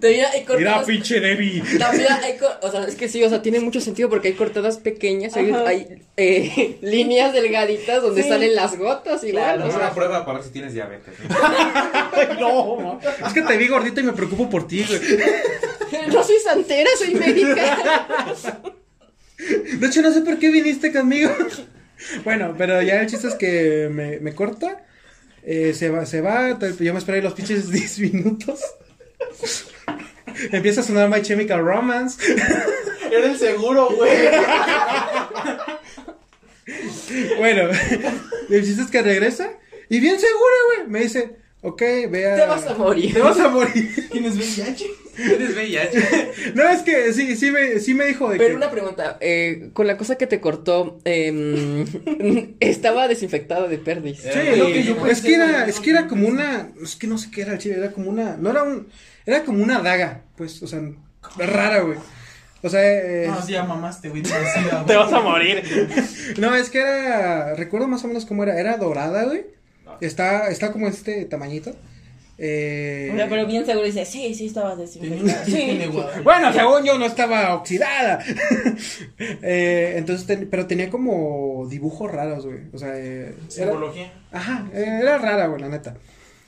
[0.04, 0.86] Hay Mira, cortadas.
[0.86, 1.64] pinche Debbie.
[1.80, 4.34] También hay co- o sea, es que sí, o sea, tiene mucho sentido porque hay
[4.36, 5.68] cortadas pequeñas, hay, Ajá.
[5.68, 8.30] hay, eh, líneas delgaditas donde Sí.
[8.30, 9.64] salen las gotas igual, Claro.
[9.64, 11.14] o Es sea, una prueba para ver si tienes diabetes.
[11.30, 11.36] ¿no?
[12.14, 15.00] Ay, no, es que te vi gordito y me preocupo por ti, güey.
[16.14, 18.38] no soy santera, soy médica.
[19.80, 21.32] De hecho, no sé por qué viniste conmigo.
[22.24, 24.84] bueno, pero ya el chiste es que me, me corta.
[25.43, 26.58] eh, se va, se va.
[26.80, 28.60] Yo me esperé los pinches 10 minutos.
[30.52, 32.22] Empieza a sonar My Chemical Romance.
[33.12, 34.12] Era el seguro, güey.
[37.38, 37.70] Bueno,
[38.50, 39.52] el chiste es que regresa.
[39.90, 40.90] Y bien seguro, güey.
[40.90, 42.36] Me dice, ok, ve a.
[42.36, 43.14] Te vas a morir.
[43.14, 44.10] Te vas a morir.
[44.12, 44.86] ¿Tienes VIH?
[45.18, 46.54] Eres VIH.
[46.54, 48.56] No, es que sí, sí me, sí me dijo de Pero que.
[48.58, 51.86] una pregunta, eh, con la cosa que te cortó, em,
[52.60, 54.20] estaba desinfectada de perdiz.
[54.20, 57.08] Sí, Era lo que yo es que era, es que era como una, es que
[57.08, 58.88] no sé qué era el chile, era como una, no era un,
[59.28, 60.82] era como una daga, pues, o sea,
[61.38, 62.00] rara, güey.
[62.64, 64.24] O sea, eh, No, sí, ya mamaste, güey.
[64.24, 64.30] Te
[64.88, 65.62] te vas a morir.
[66.40, 69.46] no, es que era, recuerdo más o menos cómo era, era dorada, güey.
[70.02, 71.76] Está, está como este tamañito.
[72.40, 75.44] Eh, pero bien seguro dice, sí, sí estabas desinfectada.
[75.46, 75.82] Sí.
[76.24, 78.24] Bueno, según yo no estaba oxidada.
[79.20, 82.60] Eh, entonces, ten- pero tenía como dibujos raros, güey.
[82.74, 84.14] O sea, eh, era- Simbología.
[84.32, 85.96] Ajá, eh, era rara, güey, la neta.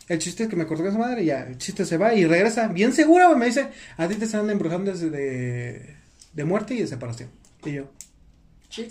[0.09, 2.15] El chiste es que me cortó con esa madre y ya, el chiste se va
[2.15, 5.95] y regresa bien segura, güey, me dice, a ti te están embrujando desde de,
[6.33, 7.29] de muerte y de separación.
[7.63, 7.91] Y yo,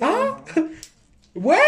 [0.01, 0.45] ah,
[1.35, 1.61] bueno.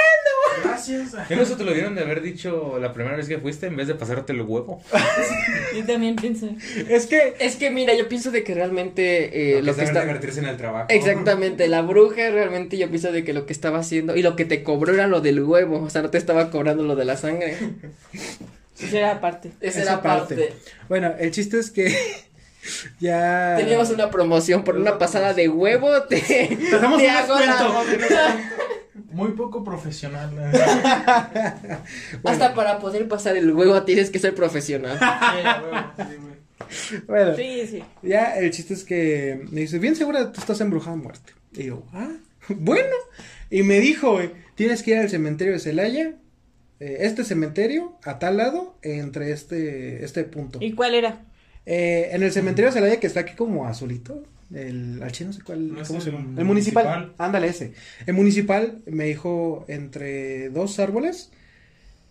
[0.62, 1.16] Gracias.
[1.26, 3.76] ¿Qué no eso te lo dieron de haber dicho la primera vez que fuiste en
[3.76, 4.82] vez de pasarte el huevo?
[5.76, 6.56] Yo también pensé.
[6.88, 10.00] Es que, Es que mira, yo pienso de que realmente eh, lo que que está...
[10.02, 10.86] divertirse en el trabajo.
[10.90, 14.44] Exactamente, la bruja realmente yo pienso de que lo que estaba haciendo y lo que
[14.44, 17.16] te cobró era lo del huevo, o sea, no te estaba cobrando lo de la
[17.16, 17.56] sangre.
[18.82, 19.52] Eso era aparte.
[19.60, 20.34] Esa Esa era parte.
[20.36, 20.54] parte.
[20.88, 21.94] bueno, el chiste es que
[23.00, 23.54] ya...
[23.56, 28.36] Teníamos una promoción por una pasada de huevo, te, te, damos un hago la-
[29.12, 30.30] Muy poco profesional.
[32.24, 34.98] Hasta para poder pasar el huevo tienes que ser profesional.
[37.08, 37.82] Bueno, Sí, sí.
[38.02, 41.32] ya el chiste es que me dice, bien segura tú estás embrujada a muerte.
[41.52, 42.10] Y yo, ah,
[42.48, 42.94] bueno.
[43.50, 46.12] Y me dijo, güey, tienes que ir al cementerio de Celaya,
[46.80, 50.58] eh, este cementerio, a tal lado, entre este, este punto.
[50.60, 51.22] ¿Y cuál era?
[51.66, 54.22] Eh, en el cementerio de Celaya que está aquí como azulito.
[54.52, 56.40] El, al chino no sé cuál, ¿No es ¿cómo se el llama?
[56.40, 56.84] El municipal.
[56.84, 57.14] municipal?
[57.18, 57.74] Ándale ese.
[58.06, 61.30] El municipal me dijo entre dos árboles,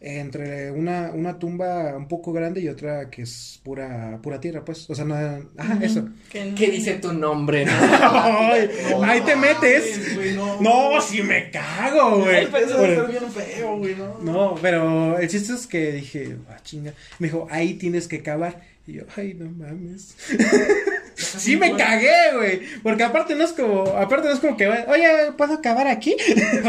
[0.02, 4.90] entre una, una tumba un poco grande y otra que es pura, pura tierra, pues.
[4.90, 6.08] O sea, no, ajá, eso.
[6.32, 7.66] Que- ¿Qué dice tu nombre?
[7.66, 7.72] no?
[7.74, 10.16] Ay, No ahí te metes.
[10.16, 10.62] güey, no.
[10.62, 12.46] No, si me cago, güey.
[12.46, 14.18] Eso debe estar bien feo, güey, ¿no?
[14.22, 16.94] No, pero el chiste es que dije, ah, chinga.
[17.20, 18.62] Me dijo, ahí tienes que cavar.
[18.88, 20.16] Y yo, ay, no mames.
[21.20, 22.62] sí me cagué, güey.
[22.82, 26.16] Porque aparte no es como, aparte no es como que, oye, ¿puedo cavar aquí?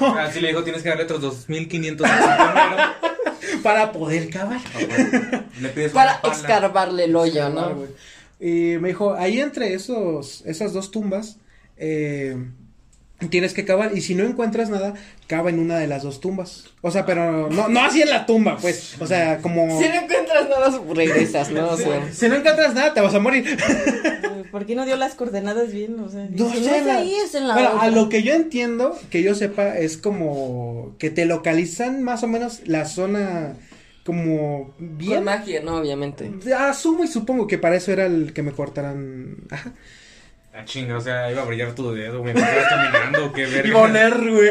[0.00, 2.96] No, Así le dijo, tienes que darle otros 2500 a
[3.62, 4.60] para poder cavar.
[5.60, 7.86] Le pides Para excavarle el hoyo, ¿no?
[8.40, 11.36] Y me dijo, ahí entre esos, esas dos tumbas,
[11.76, 12.36] eh,
[13.28, 13.96] tienes que cavar.
[13.96, 14.94] Y si no encuentras nada,
[15.26, 16.64] cava en una de las dos tumbas.
[16.80, 18.96] O sea, pero no, no así en la tumba, pues.
[19.00, 19.80] O sea, como...
[19.80, 21.68] Si no encuentras nada, regresas, ¿no?
[21.70, 23.56] O sea, Si no encuentras nada, te vas a morir.
[24.50, 25.98] ¿Por qué no dio las coordenadas bien?
[26.00, 28.22] O sea, No si sé, es la- ahí, es en la Bueno, a lo que
[28.22, 33.54] yo entiendo, que yo sepa, es como que te localizan más o menos la zona
[34.04, 35.24] como con bien.
[35.24, 35.76] magia, ¿no?
[35.76, 36.30] Obviamente.
[36.58, 39.36] Asumo y supongo que para eso era el que me cortaran.
[39.50, 39.72] Ajá.
[40.54, 42.36] Ah, chinga, o sea, iba a brillar tu dedo, güey.
[42.36, 43.68] Ibas caminando, qué verga.
[43.68, 44.50] Iba a oler, güey.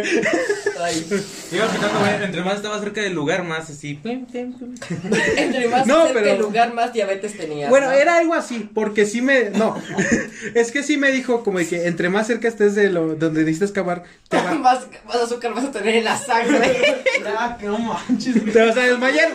[0.84, 1.06] Ay,
[1.52, 2.24] Iba güey.
[2.24, 4.00] Entre más estaba cerca del lugar, más así.
[4.04, 7.70] entre más No, cerca pero- el lugar, más diabetes tenías.
[7.70, 7.92] Bueno, ¿no?
[7.94, 9.52] era algo así, porque sí me.
[9.52, 9.80] No.
[10.56, 13.42] es que sí me dijo como de que entre más cerca estés de lo donde
[13.42, 17.04] necesitas cavar, te va- más, más azúcar vas a tener en la sangre.
[17.38, 18.44] Ah, que no manches.
[18.52, 19.30] te vas a desmayar.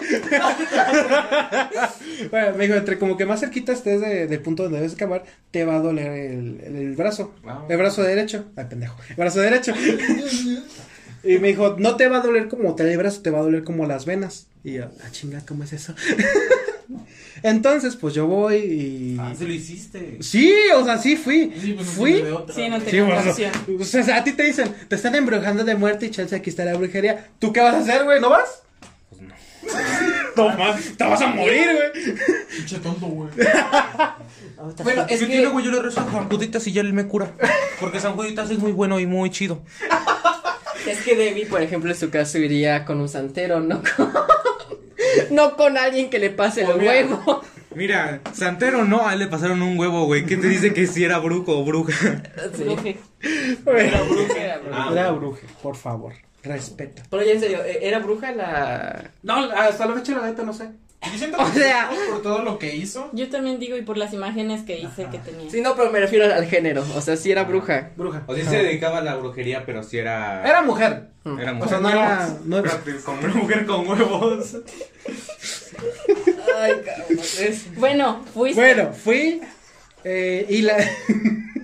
[2.31, 5.25] Bueno, me dijo, entre como que más cerquita estés de- del punto donde debes cavar,
[5.51, 7.35] te va a doler el, el- el brazo.
[7.43, 7.67] Wow.
[7.69, 8.45] El brazo derecho.
[8.57, 8.97] Ay, pendejo.
[9.11, 9.73] El brazo derecho.
[11.25, 13.43] y me dijo, no te va a doler como tal el brazo, te va a
[13.43, 14.47] doler como las venas.
[14.65, 15.95] Y yo, ah, chinga, ¿cómo es eso?
[17.43, 19.17] Entonces, pues yo voy y.
[19.21, 20.19] Ah, se lo hiciste.
[20.21, 21.53] Sí, o sea, sí fui.
[21.61, 22.15] Sí, pues fui.
[22.15, 22.23] Sí,
[22.69, 23.53] no Sí, tenía bueno, opción.
[23.81, 26.65] o sea, a ti te dicen, te están embrujando de muerte y chance aquí está
[26.65, 27.29] la brujería.
[27.39, 28.21] ¿Tú qué vas a hacer, güey?
[28.21, 28.63] ¿No vas?
[30.37, 30.51] No.
[30.51, 32.15] No, ma- te vas a morir, güey.
[32.57, 33.31] Pinche tonto, güey.
[34.83, 35.65] Bueno, es ¿Qué que tiene, güey?
[35.65, 37.31] Yo le rezo a San Juditas y ya él me cura.
[37.81, 39.63] Porque San Juditas es muy bueno y muy chido.
[40.87, 44.13] Es que Debbie, por ejemplo, en su caso iría con un santero, no con,
[45.31, 46.91] no con alguien que le pase el mira.
[46.93, 47.43] huevo.
[47.75, 50.25] Mira, Santero no, a él le pasaron un huevo, güey.
[50.25, 51.93] ¿Qué te dice que si era brujo o bruja?
[52.57, 52.65] Sí.
[52.65, 52.97] Bruje.
[53.67, 54.61] Era bruja,
[54.93, 55.41] era bruja.
[55.63, 56.15] Por favor,
[56.47, 57.03] respeta.
[57.11, 59.11] Pero ya en serio, ¿e- ¿era bruja la.
[59.23, 60.69] No, hasta la fecha la neta no sé.
[61.13, 63.11] Yo siento O que sea- por todo lo que hizo.
[63.13, 65.51] Yo también digo, y por las imágenes que hice que tenía.
[65.51, 66.85] Sí, no, pero me refiero al género.
[66.97, 67.91] O sea, sí era bruja.
[67.97, 68.23] Bruja.
[68.27, 70.43] O sea, sí se dedicaba a la brujería, pero sí era.
[70.49, 71.09] Era mujer.
[71.39, 71.69] Era O mujer.
[71.71, 72.29] sea, no era.
[72.45, 74.57] No era- Pero Con una mujer con huevos.
[76.59, 77.19] Ay, cabrón.
[77.41, 78.61] es- Bueno, fuiste.
[78.61, 79.41] Bueno, fui.
[80.05, 80.77] eh, y la.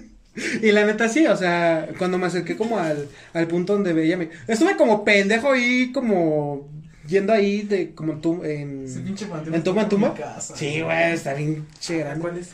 [0.62, 4.16] y la neta sí, o sea, cuando me acerqué como al, al punto donde veía
[4.16, 4.28] mi.
[4.48, 6.68] Estuve como pendejo ahí, como.
[7.08, 8.86] Yendo ahí de como tú en.
[9.52, 9.82] ¿En Tuma?
[10.10, 10.56] mi casa.
[10.56, 12.20] Sí, güey, está bien che grande.
[12.20, 12.50] ¿Cuál es?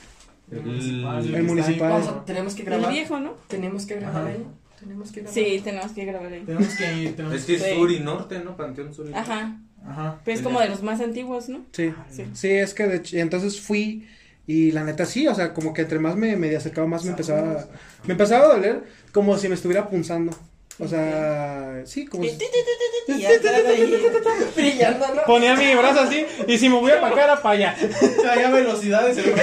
[0.50, 1.34] El- municipal.
[1.34, 1.90] el municipal.
[1.90, 2.90] Vamos a- tenemos que El grabar.
[2.90, 3.34] viejo, ¿no?
[3.46, 4.30] Tenemos que grabar Ajá.
[4.30, 4.46] ahí.
[4.80, 5.34] Tenemos que grabar.
[5.34, 6.42] Sí, tenemos que grabar ahí.
[6.46, 7.74] Tenemos que ir, tenemos Es que es Sí.
[7.74, 8.56] sur y norte, ¿no?
[8.56, 9.30] Panteón sur y norte.
[9.30, 9.60] Ajá.
[9.86, 10.20] Ajá.
[10.24, 11.66] Pero es como de los más antiguos, ¿no?
[11.72, 11.92] Sí.
[12.10, 12.24] Sí.
[12.32, 14.08] Sí, es que de hecho, y entonces fui
[14.48, 17.10] y la neta sí, o sea, como que entre más me, me acercaba más me
[17.10, 17.64] empezaba
[18.04, 18.82] me empezaba a doler
[19.12, 20.32] como si me estuviera punzando.
[20.80, 22.30] O sea, sí, como si...
[25.26, 27.76] Ponía mi brazo así y si me movía para acá para allá.
[28.22, 29.18] Traía velocidades.
[29.18, 29.34] el-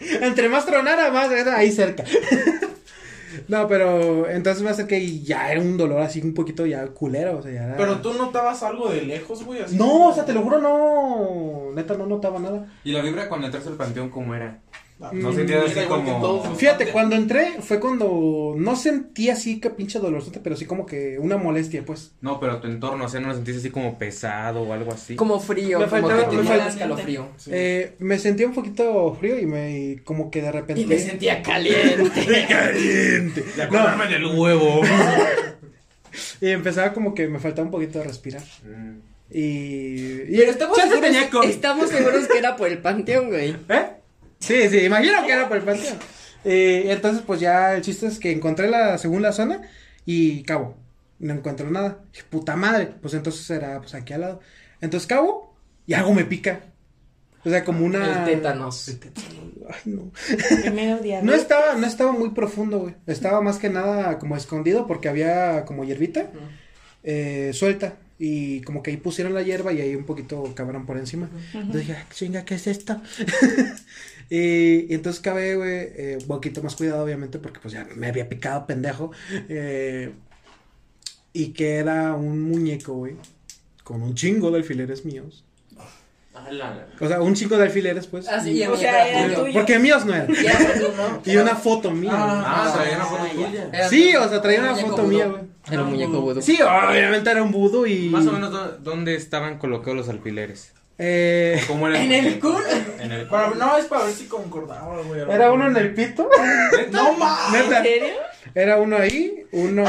[0.22, 2.04] Entre más tronara, más era ahí cerca.
[3.52, 7.36] No, pero entonces me acerqué y ya era un dolor así un poquito ya culero,
[7.36, 7.76] o sea, ya era...
[7.76, 9.60] Pero tú notabas algo de lejos, güey.
[9.60, 12.66] así No, como- o sea, te lo juro, no, neta no notaba nada.
[12.82, 14.60] ¿Y la vibra cuando entras al panteón cómo era?
[15.12, 16.20] No sentías era así como.
[16.20, 16.56] todos.
[16.58, 21.18] Fíjate, cuando entré fue cuando no sentí así que pinche dolorzote, pero sí como que
[21.18, 22.12] una molestia, pues.
[22.20, 25.16] No, pero tu entorno, o sea, no lo sentiste así como pesado o algo así.
[25.16, 25.80] Como frío.
[25.80, 27.28] Me como faltaba- que me faltaba- escalofrío.
[27.36, 27.50] Sí.
[27.52, 30.82] Eh, me sentía un poquito frío y me y como que de repente...
[30.82, 32.46] Y me sentía caliente.
[32.48, 33.44] caliente.
[33.56, 34.82] De acordarme del huevo.
[36.40, 38.42] Y empezaba como que me faltaba un poquito de respirar.
[38.64, 38.98] Mm.
[39.30, 40.22] Y...
[40.28, 41.48] y Pero estamos seguros, tenía COVID.
[41.48, 43.56] estamos seguros que era por el panteón, güey.
[43.68, 43.86] ¿Eh?
[44.42, 45.96] Sí, sí, imagino que era por el panteón.
[46.44, 49.62] Eh, entonces, pues ya el chiste es que encontré la segunda zona
[50.04, 50.76] y cabo.
[51.20, 52.00] No encuentro nada.
[52.12, 52.88] Dije, puta madre.
[53.00, 54.40] Pues entonces era pues aquí al lado.
[54.80, 55.54] Entonces cabo
[55.86, 56.60] y algo me pica.
[57.44, 58.24] O sea, como una.
[58.26, 58.88] El tétanos.
[58.88, 59.40] El tétanos.
[59.70, 60.10] Ay, no.
[61.22, 62.94] No estaba, no estaba muy profundo, güey.
[63.06, 66.30] Estaba más que nada como escondido porque había como hierbita
[67.04, 67.94] eh, suelta.
[68.18, 71.28] Y como que ahí pusieron la hierba y ahí un poquito cabrón por encima.
[71.54, 73.00] Entonces dije, "Ah, chinga, ¿qué es esto?
[74.30, 78.06] y, y entonces cabé, güey, eh, un poquito más cuidado, obviamente, porque pues ya me
[78.08, 79.10] había picado pendejo.
[79.48, 80.12] eh,
[81.34, 83.14] y que era un muñeco, güey,
[83.84, 85.44] con un chingo de alfileres míos.
[87.00, 88.26] O sea, un chingo de alfileres, pues.
[88.28, 89.52] Ah, sí, O sea, era era tuyo.
[89.52, 90.28] porque míos no eran.
[90.30, 91.22] Y era tuyo, ¿no?
[91.32, 92.10] Y una foto mía.
[92.14, 93.46] Ah, traía una foto Ah, ya.
[93.46, 93.68] tuya.
[93.72, 95.36] Era Sí, o sea, traía una foto mía, vudú.
[95.38, 95.50] güey.
[95.70, 96.42] Era un muñeco vudú.
[96.42, 98.08] Sí, obviamente era un budo y...
[98.08, 100.72] Más o menos dó- dónde estaban colocados los alfileres.
[100.98, 102.02] Eh, ¿Cómo era?
[102.02, 102.58] En el culo.
[103.00, 105.20] En el Para- no, es para ver si concordaba, güey.
[105.22, 106.28] era uno en el pito.
[106.92, 107.62] No mames.
[107.64, 108.14] Neta, ¿En serio?
[108.54, 109.84] era uno ahí, uno...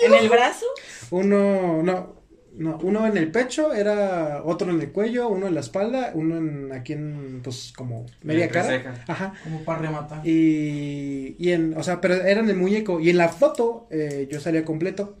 [0.00, 0.66] ¿En el brazo?
[1.10, 2.16] Uno, no,
[2.54, 6.36] no, uno en el pecho, era otro en el cuello, uno en la espalda, uno
[6.36, 8.68] en, aquí en, pues, como media cara.
[8.68, 8.94] ceja.
[9.06, 9.34] Ajá.
[9.44, 10.26] Como para rematar.
[10.26, 13.00] Y, y en, o sea, pero era en el muñeco.
[13.00, 15.16] Y en la foto, eh, yo salía completo.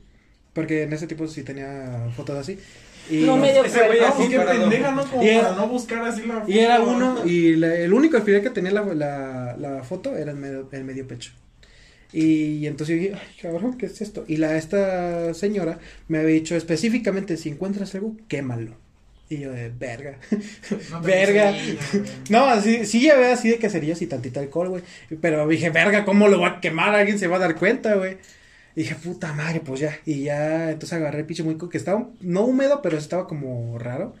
[0.54, 2.58] Porque en ese tipo sí tenía fotos así.
[3.10, 5.04] Y, No medio Ese güey así qué pendeja, ¿no?
[5.06, 6.90] Como Y era- para no buscar así la y era foto.
[6.90, 10.68] uno, y la- el único alfiler que tenía la, la, la foto era el medio,
[10.72, 11.32] el medio pecho.
[12.12, 14.24] Y, entonces yo dije, ay, cabrón, ¿qué es esto?
[14.26, 15.78] Y la, esta señora
[16.08, 18.72] me había dicho específicamente, si encuentras algo, quémalo.
[19.30, 20.16] Y yo de verga.
[20.90, 21.54] No verga.
[22.30, 24.82] No, así, sí llevé así de queserías y tantito alcohol, güey.
[25.20, 26.94] Pero dije, verga, ¿cómo lo voy a quemar?
[26.94, 28.16] Alguien se va a dar cuenta, güey.
[28.78, 29.98] Y dije, puta madre, pues ya.
[30.06, 34.14] Y ya, entonces agarré el pinche muñeco que estaba, no húmedo, pero estaba como raro.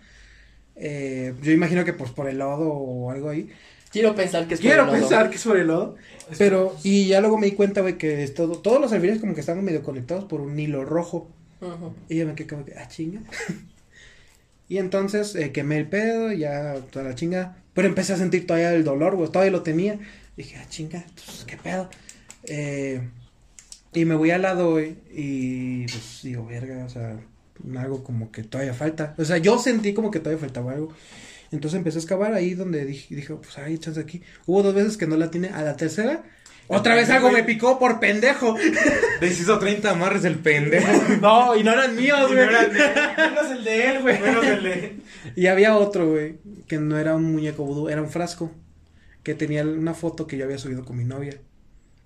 [0.74, 3.50] Eh, yo imagino que pues por el lodo o algo ahí.
[3.92, 4.98] Quiero pensar que es por Quiero el lodo.
[4.98, 5.94] pensar que es por el lodo.
[6.38, 9.32] Pero, y ya luego me di cuenta, güey, que es todo, todos los alfileres como
[9.32, 11.30] que estaban medio conectados por un hilo rojo.
[12.08, 13.20] Y yo me quedé como que, ah, chinga.
[14.68, 17.58] y entonces eh, quemé el pedo, ya toda la chinga.
[17.74, 20.00] Pero empecé a sentir todavía el dolor, güey, todavía lo tenía.
[20.36, 21.88] dije, ah, chinga, pues, qué pedo.
[22.42, 23.02] Eh,
[23.94, 27.16] y me voy al lado, güey, y pues digo, verga, o sea,
[27.78, 29.14] algo como que todavía falta.
[29.18, 30.92] O sea, yo sentí como que todavía faltaba algo.
[31.50, 34.22] Entonces empecé a excavar ahí donde dije, dije pues hay chance aquí.
[34.46, 35.48] Hubo dos veces que no la tiene.
[35.48, 36.22] A la tercera,
[36.66, 38.54] otra vez algo me picó por pendejo.
[39.22, 40.86] Les hizo 30 amarres el pendejo.
[41.22, 42.46] No, y no eran míos, güey.
[42.46, 44.20] Menos el de él, güey.
[44.20, 44.96] Menos el de-
[45.36, 46.36] Y había otro, güey,
[46.66, 48.52] que no era un muñeco vudú, era un frasco.
[49.22, 51.38] Que tenía una foto que yo había subido con mi novia.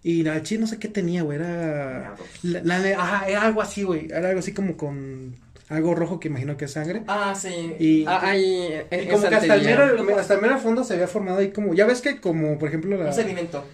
[0.05, 2.14] Y la chi no sé qué tenía, güey, era...
[2.42, 5.36] La, la- ajá, era algo así, güey, era algo así como con
[5.68, 7.03] algo rojo que imagino que es sangre.
[7.07, 7.72] Ah, sí.
[7.78, 8.68] Y- ah, ahí.
[8.90, 11.72] Y como que hasta el, mero, hasta el mero fondo se había formado ahí como...
[11.74, 13.07] Ya ves que como, por ejemplo, la...
[13.07, 13.64] Un sedimento.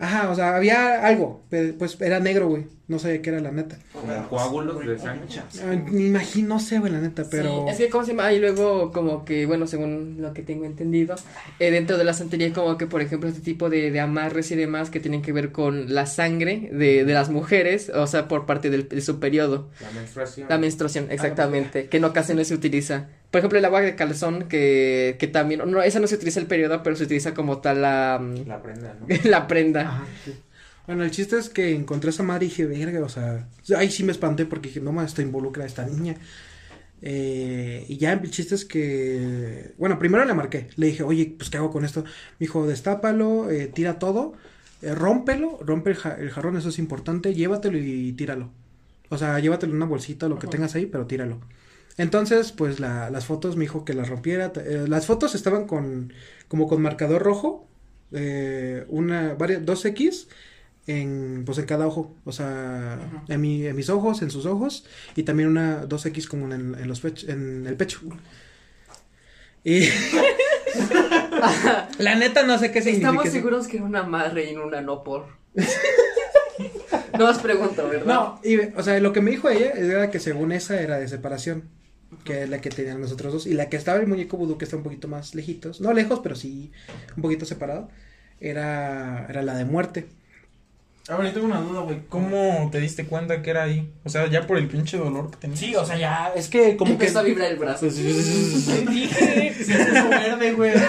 [0.00, 2.66] Ajá, o sea, había algo, pero pues era negro, güey.
[2.86, 3.76] No sé qué era la neta.
[3.92, 5.26] Como coágulos de sangre.
[5.60, 7.64] Ah, Me imagino, no sé, güey, la neta, pero.
[7.66, 8.26] Sí, es que, ¿cómo se llama?
[8.26, 11.16] Ahí luego, como que, bueno, según lo que tengo entendido,
[11.58, 14.56] eh, dentro de la santería, como que, por ejemplo, este tipo de, de amarres y
[14.56, 18.46] demás que tienen que ver con la sangre de, de las mujeres, o sea, por
[18.46, 19.68] parte del, de su periodo.
[19.82, 20.46] La menstruación.
[20.48, 23.08] La menstruación, exactamente, que en ocasiones se utiliza.
[23.30, 26.46] Por ejemplo, el agua de calzón, que, que también, no, esa no se utiliza el
[26.46, 29.06] periodo, pero se utiliza como tal la, La prenda, ¿no?
[29.24, 29.82] la prenda.
[29.82, 30.34] Ajá, sí.
[30.86, 33.90] Bueno, el chiste es que encontré a esa madre y dije, verga, o sea, ahí
[33.90, 36.16] sí me espanté porque dije, no más, está involucra esta niña.
[37.00, 41.50] Eh, y ya el chiste es que, bueno, primero le marqué, le dije, oye, pues,
[41.50, 42.02] ¿qué hago con esto?
[42.04, 42.10] Me
[42.40, 44.32] dijo, destápalo, eh, tira todo,
[44.82, 48.50] eh, rómpelo, rompe el, ja- el jarrón, eso es importante, llévatelo y tíralo.
[49.10, 51.40] O sea, llévatelo en una bolsita, lo que tengas ahí, pero tíralo.
[51.98, 54.52] Entonces, pues la- las fotos me dijo que las rompiera.
[54.56, 56.12] eh, las fotos estaban con,
[56.48, 57.66] como con marcador rojo,
[58.12, 60.28] eh, una, varias, dos X
[60.86, 64.86] en, pues en cada ojo, o sea, en, mi, en mis ojos, en sus ojos,
[65.16, 68.00] y también una, dos X como en, en los pech- en el pecho.
[69.64, 69.80] Y
[71.98, 73.08] la neta no sé qué significa.
[73.08, 73.34] Estamos eso.
[73.34, 75.26] seguros que era una madre y no una no por.
[77.18, 78.06] no os pregunto, ¿verdad?
[78.06, 81.08] No, y, o sea, lo que me dijo ella era que según esa era de
[81.08, 81.64] separación,
[82.24, 84.64] que es la que tenían nosotros dos, y la que estaba el muñeco vudú que
[84.64, 86.72] está un poquito más lejitos, no lejos, pero sí
[87.16, 87.88] un poquito separado,
[88.40, 90.08] era, era la de muerte.
[91.08, 92.00] A ver, yo tengo una duda, güey.
[92.10, 93.90] ¿Cómo te diste cuenta que era ahí?
[94.04, 95.56] O sea, ya por el pinche dolor que tenía.
[95.56, 97.06] Sí, o sea, ya, es que como que...
[97.06, 97.86] Empezó a vibrar el brazo.
[97.90, 100.72] dije, se puso verde, güey.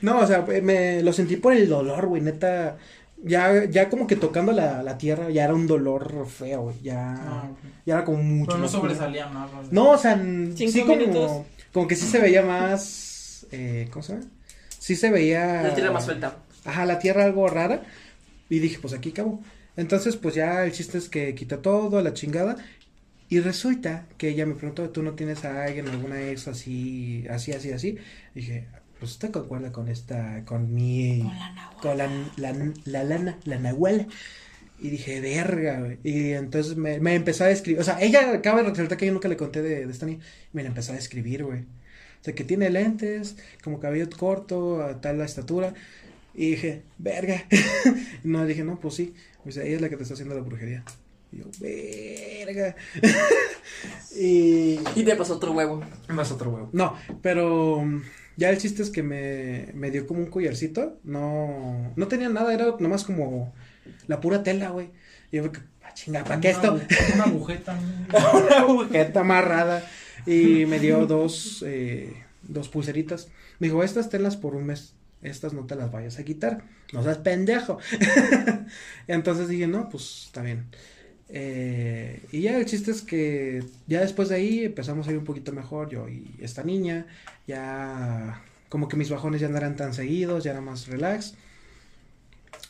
[0.00, 2.76] No, o sea, me lo sentí por el dolor, güey, neta.
[3.24, 6.76] Ya, ya como que tocando la, la tierra, ya era un dolor feo, güey.
[6.82, 7.50] Ya, Ah,
[7.86, 8.46] ya era como mucho.
[8.48, 9.48] Pero no más sobresalía nada.
[9.70, 10.20] No, o sea,
[10.56, 11.46] sí como, minutos.
[11.72, 14.26] como que sí se veía más, eh, ¿cómo se llama?
[14.78, 15.62] Sí se veía.
[15.62, 16.36] La tierra más suelta.
[16.64, 17.82] Ajá, la tierra algo rara.
[18.50, 19.40] Y dije, pues aquí acabo.
[19.76, 22.56] Entonces, pues ya el chiste es que quita todo, la chingada.
[23.28, 27.52] Y resulta que ella me preguntó, ¿tú no tienes a alguien, alguna ex así, así,
[27.52, 27.96] así, así?
[28.34, 28.68] Dije,
[29.02, 31.28] pues usted concuerda con esta, con mi...
[31.80, 32.52] Con la la,
[32.84, 34.06] la, lana, la nahuala.
[34.78, 35.98] Y dije, verga, güey.
[36.04, 37.80] Y entonces me, me empezó a escribir.
[37.80, 40.20] O sea, ella acaba de resaltar que yo nunca le conté de, de esta niña.
[40.52, 41.62] Me la empezó a escribir, güey.
[41.62, 43.34] O sea, que tiene lentes,
[43.64, 45.74] como cabello corto, a tal la estatura.
[46.32, 47.44] Y dije, verga.
[48.22, 49.14] no, dije, no, pues sí.
[49.44, 50.84] O sea, ella es la que te está haciendo la brujería.
[51.32, 52.76] Y yo, verga.
[54.16, 54.78] y.
[54.94, 55.82] Y te pasó otro huevo.
[56.06, 56.70] Más otro huevo.
[56.72, 57.84] No, pero
[58.36, 60.98] ya el chiste es que me, me dio como un collarcito.
[61.04, 63.52] No, no tenía nada, era nomás como
[64.06, 64.90] la pura tela, güey.
[65.30, 65.50] Y yo,
[65.82, 66.78] ah, chinga, ¿para qué esto?
[67.14, 67.78] Una agujeta.
[68.34, 69.84] una agujeta amarrada.
[70.26, 73.28] Y me dio dos, eh, dos pulseritas.
[73.58, 74.94] Me dijo, estas tenlas por un mes.
[75.22, 76.64] Estas no te las vayas a quitar.
[76.92, 77.78] No seas pendejo.
[79.06, 80.66] Entonces dije, no, pues está bien.
[81.34, 85.24] Eh, y ya el chiste es que ya después de ahí empezamos a ir un
[85.24, 87.06] poquito mejor yo y esta niña.
[87.46, 91.34] Ya como que mis bajones ya no eran tan seguidos, ya era más relax.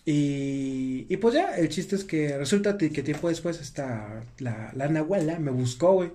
[0.05, 4.89] Y, y pues ya, el chiste es que resulta que tiempo después esta, la, la
[4.89, 6.11] me buscó, güey.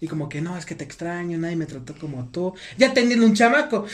[0.00, 2.54] Y como que no, es que te extraño, nadie me trató como tú.
[2.78, 3.86] Ya teniendo un chamaco.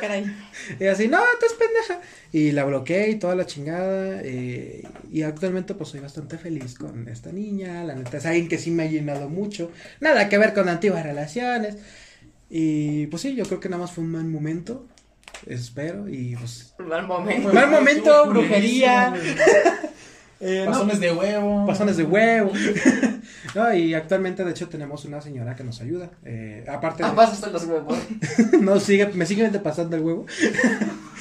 [0.00, 0.24] Caray.
[0.78, 2.00] Y así, no, tú es pendeja.
[2.32, 4.20] Y la bloqueé y toda la chingada.
[4.22, 7.82] eh, y actualmente pues soy bastante feliz con esta niña.
[7.82, 9.70] La neta es alguien que sí me ha llenado mucho.
[10.00, 11.76] Nada que ver con antiguas relaciones.
[12.50, 14.86] Y pues sí, yo creo que nada más fue un mal momento.
[15.46, 16.08] Espero.
[16.08, 16.74] Y pues...
[16.78, 17.52] Mal momento.
[17.52, 19.14] Mal momento, brujería.
[20.44, 21.66] Eh, no, Pasones de huevo.
[21.66, 22.50] pasones de huevo.
[23.54, 26.10] no, y actualmente de hecho tenemos una señora que nos ayuda.
[26.24, 27.08] Eh, aparte de...
[27.08, 27.96] Ah, pasaste los huevos.
[28.60, 30.26] no, sigue, me sigue pasando el huevo.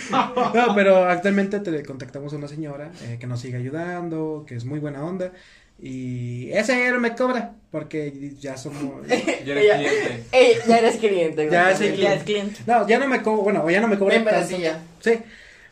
[0.55, 4.65] no, pero actualmente te contactamos a una señora eh, que nos sigue ayudando, que es
[4.65, 5.31] muy buena onda.
[5.79, 9.07] Y ese dinero me cobra, porque ya somos...
[9.07, 10.23] Ya eres cliente.
[10.31, 11.45] Ey, ya eres cliente.
[11.45, 11.51] güey.
[11.51, 12.61] Ya soy Ya es cliente.
[12.65, 14.79] No, ya no me cobra, bueno, ya no me cobra pedacilla.
[14.99, 15.19] Sí.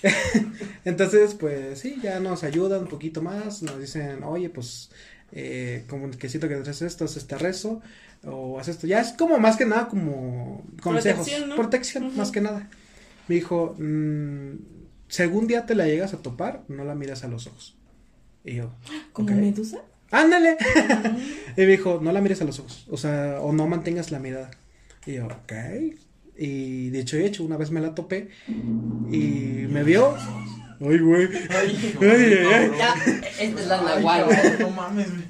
[0.85, 4.89] Entonces, pues sí, ya nos ayudan un poquito más, nos dicen, oye, pues,
[5.31, 7.81] eh, como que siento que haces esto, haz este rezo,
[8.23, 8.87] o haz esto.
[8.87, 11.25] Ya es como más que nada como consejos.
[11.27, 11.55] Protección, ¿no?
[11.55, 12.17] Protección, Ujú.
[12.17, 12.69] más que nada.
[13.27, 14.53] Me dijo, mm,
[15.07, 17.75] si algún día te la llegas a topar, no la miras a los ojos.
[18.43, 18.71] Y yo,
[19.13, 19.35] ¿Como ok.
[19.37, 19.79] medusa?
[20.11, 20.57] ándale.
[21.57, 24.19] y me dijo, no la mires a los ojos, o sea, o no mantengas la
[24.19, 24.49] mirada.
[25.05, 25.53] Y yo, ok.
[26.41, 30.15] Y de hecho, de hecho, una vez me la topé y me vio.
[30.81, 31.27] Ay, güey.
[31.49, 32.71] Ay, Ay, ay, ay.
[32.77, 32.93] Ya,
[33.39, 34.25] esta es la nahual.
[34.59, 35.23] no mames, güey.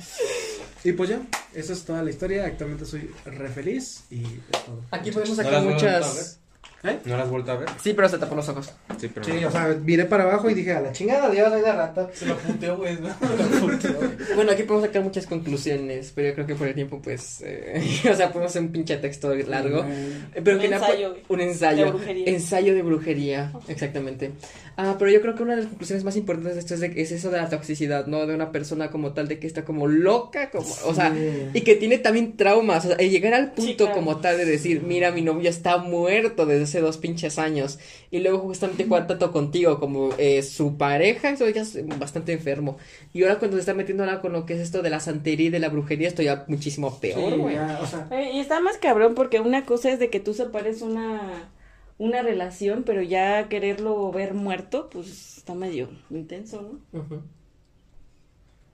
[0.84, 1.22] Y pues ya,
[1.56, 2.46] esa es toda la historia.
[2.46, 4.84] Actualmente soy re feliz y es todo.
[4.92, 6.40] Aquí podemos ¿No sacar muchas.
[6.84, 6.98] Vez?
[7.06, 7.70] ¿No la has vuelto a ver?
[7.84, 8.72] Sí, pero se tapó los ojos.
[9.00, 11.62] Sí, pero Sí, o sea, miré para abajo y dije, a la chingada, Dios, ahí
[11.62, 12.10] de rato.
[12.14, 12.98] Se lo puteó, güey.
[13.00, 13.10] ¿no?
[14.36, 17.82] Bueno, aquí podemos sacar muchas conclusiones, pero yo creo que por el tiempo, pues, eh,
[18.12, 19.84] o sea, podemos hacer un pinche texto largo.
[19.88, 21.24] Eh, Pero Un que ensayo, güey.
[21.30, 21.86] Un ensayo.
[21.86, 22.26] De brujería.
[22.30, 24.32] Ensayo de brujería, exactamente.
[24.78, 26.94] Ah, pero yo creo que una de las conclusiones más importantes de esto es, de-
[27.02, 28.26] es eso de la toxicidad, ¿no?
[28.26, 31.14] De una persona como tal, de que está como loca, como, o sea,
[31.54, 33.94] y que tiene también traumas, o sea, y llegar al punto Sí, claro.
[33.94, 37.80] como tal de decir, mira, mi novio está muerto desde hace dos pinches años,
[38.12, 42.78] y luego justamente cuenta tanto contigo como eh, su pareja, eso ya es bastante enfermo,
[43.14, 45.48] y ahora cuando se está metiendo ahora con lo que es esto de la santería
[45.48, 47.56] y de la brujería, esto ya muchísimo peor, Sí, güey.
[47.56, 50.34] ya, o sea, Eh, Y está más cabrón porque una cosa es de que tú
[50.34, 51.50] separes una,
[51.98, 57.24] una relación, pero ya quererlo ver muerto, pues está medio intenso, ¿no?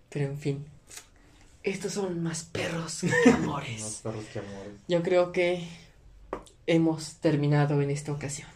[0.10, 0.66] Pero en fin,
[1.64, 4.00] estos son más perros que Más amores.
[4.04, 4.74] perros que amores.
[4.88, 5.68] Yo creo que
[6.68, 8.48] hemos terminado en esta ocasión.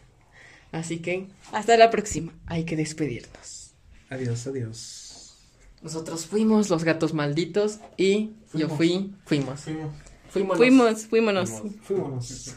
[0.71, 2.33] Así que Hasta la próxima.
[2.45, 3.73] hay que despedirnos.
[4.09, 5.35] adiós, adiós.
[5.81, 9.61] Nosotros fuimos los gatos malditos y yo fui, fuimos.
[9.61, 9.89] Fuimos.
[10.29, 10.57] Fuimos.
[10.57, 11.49] Fuimos, fuímonos.
[11.49, 11.75] Fuimos.
[11.83, 12.55] Fuímonos.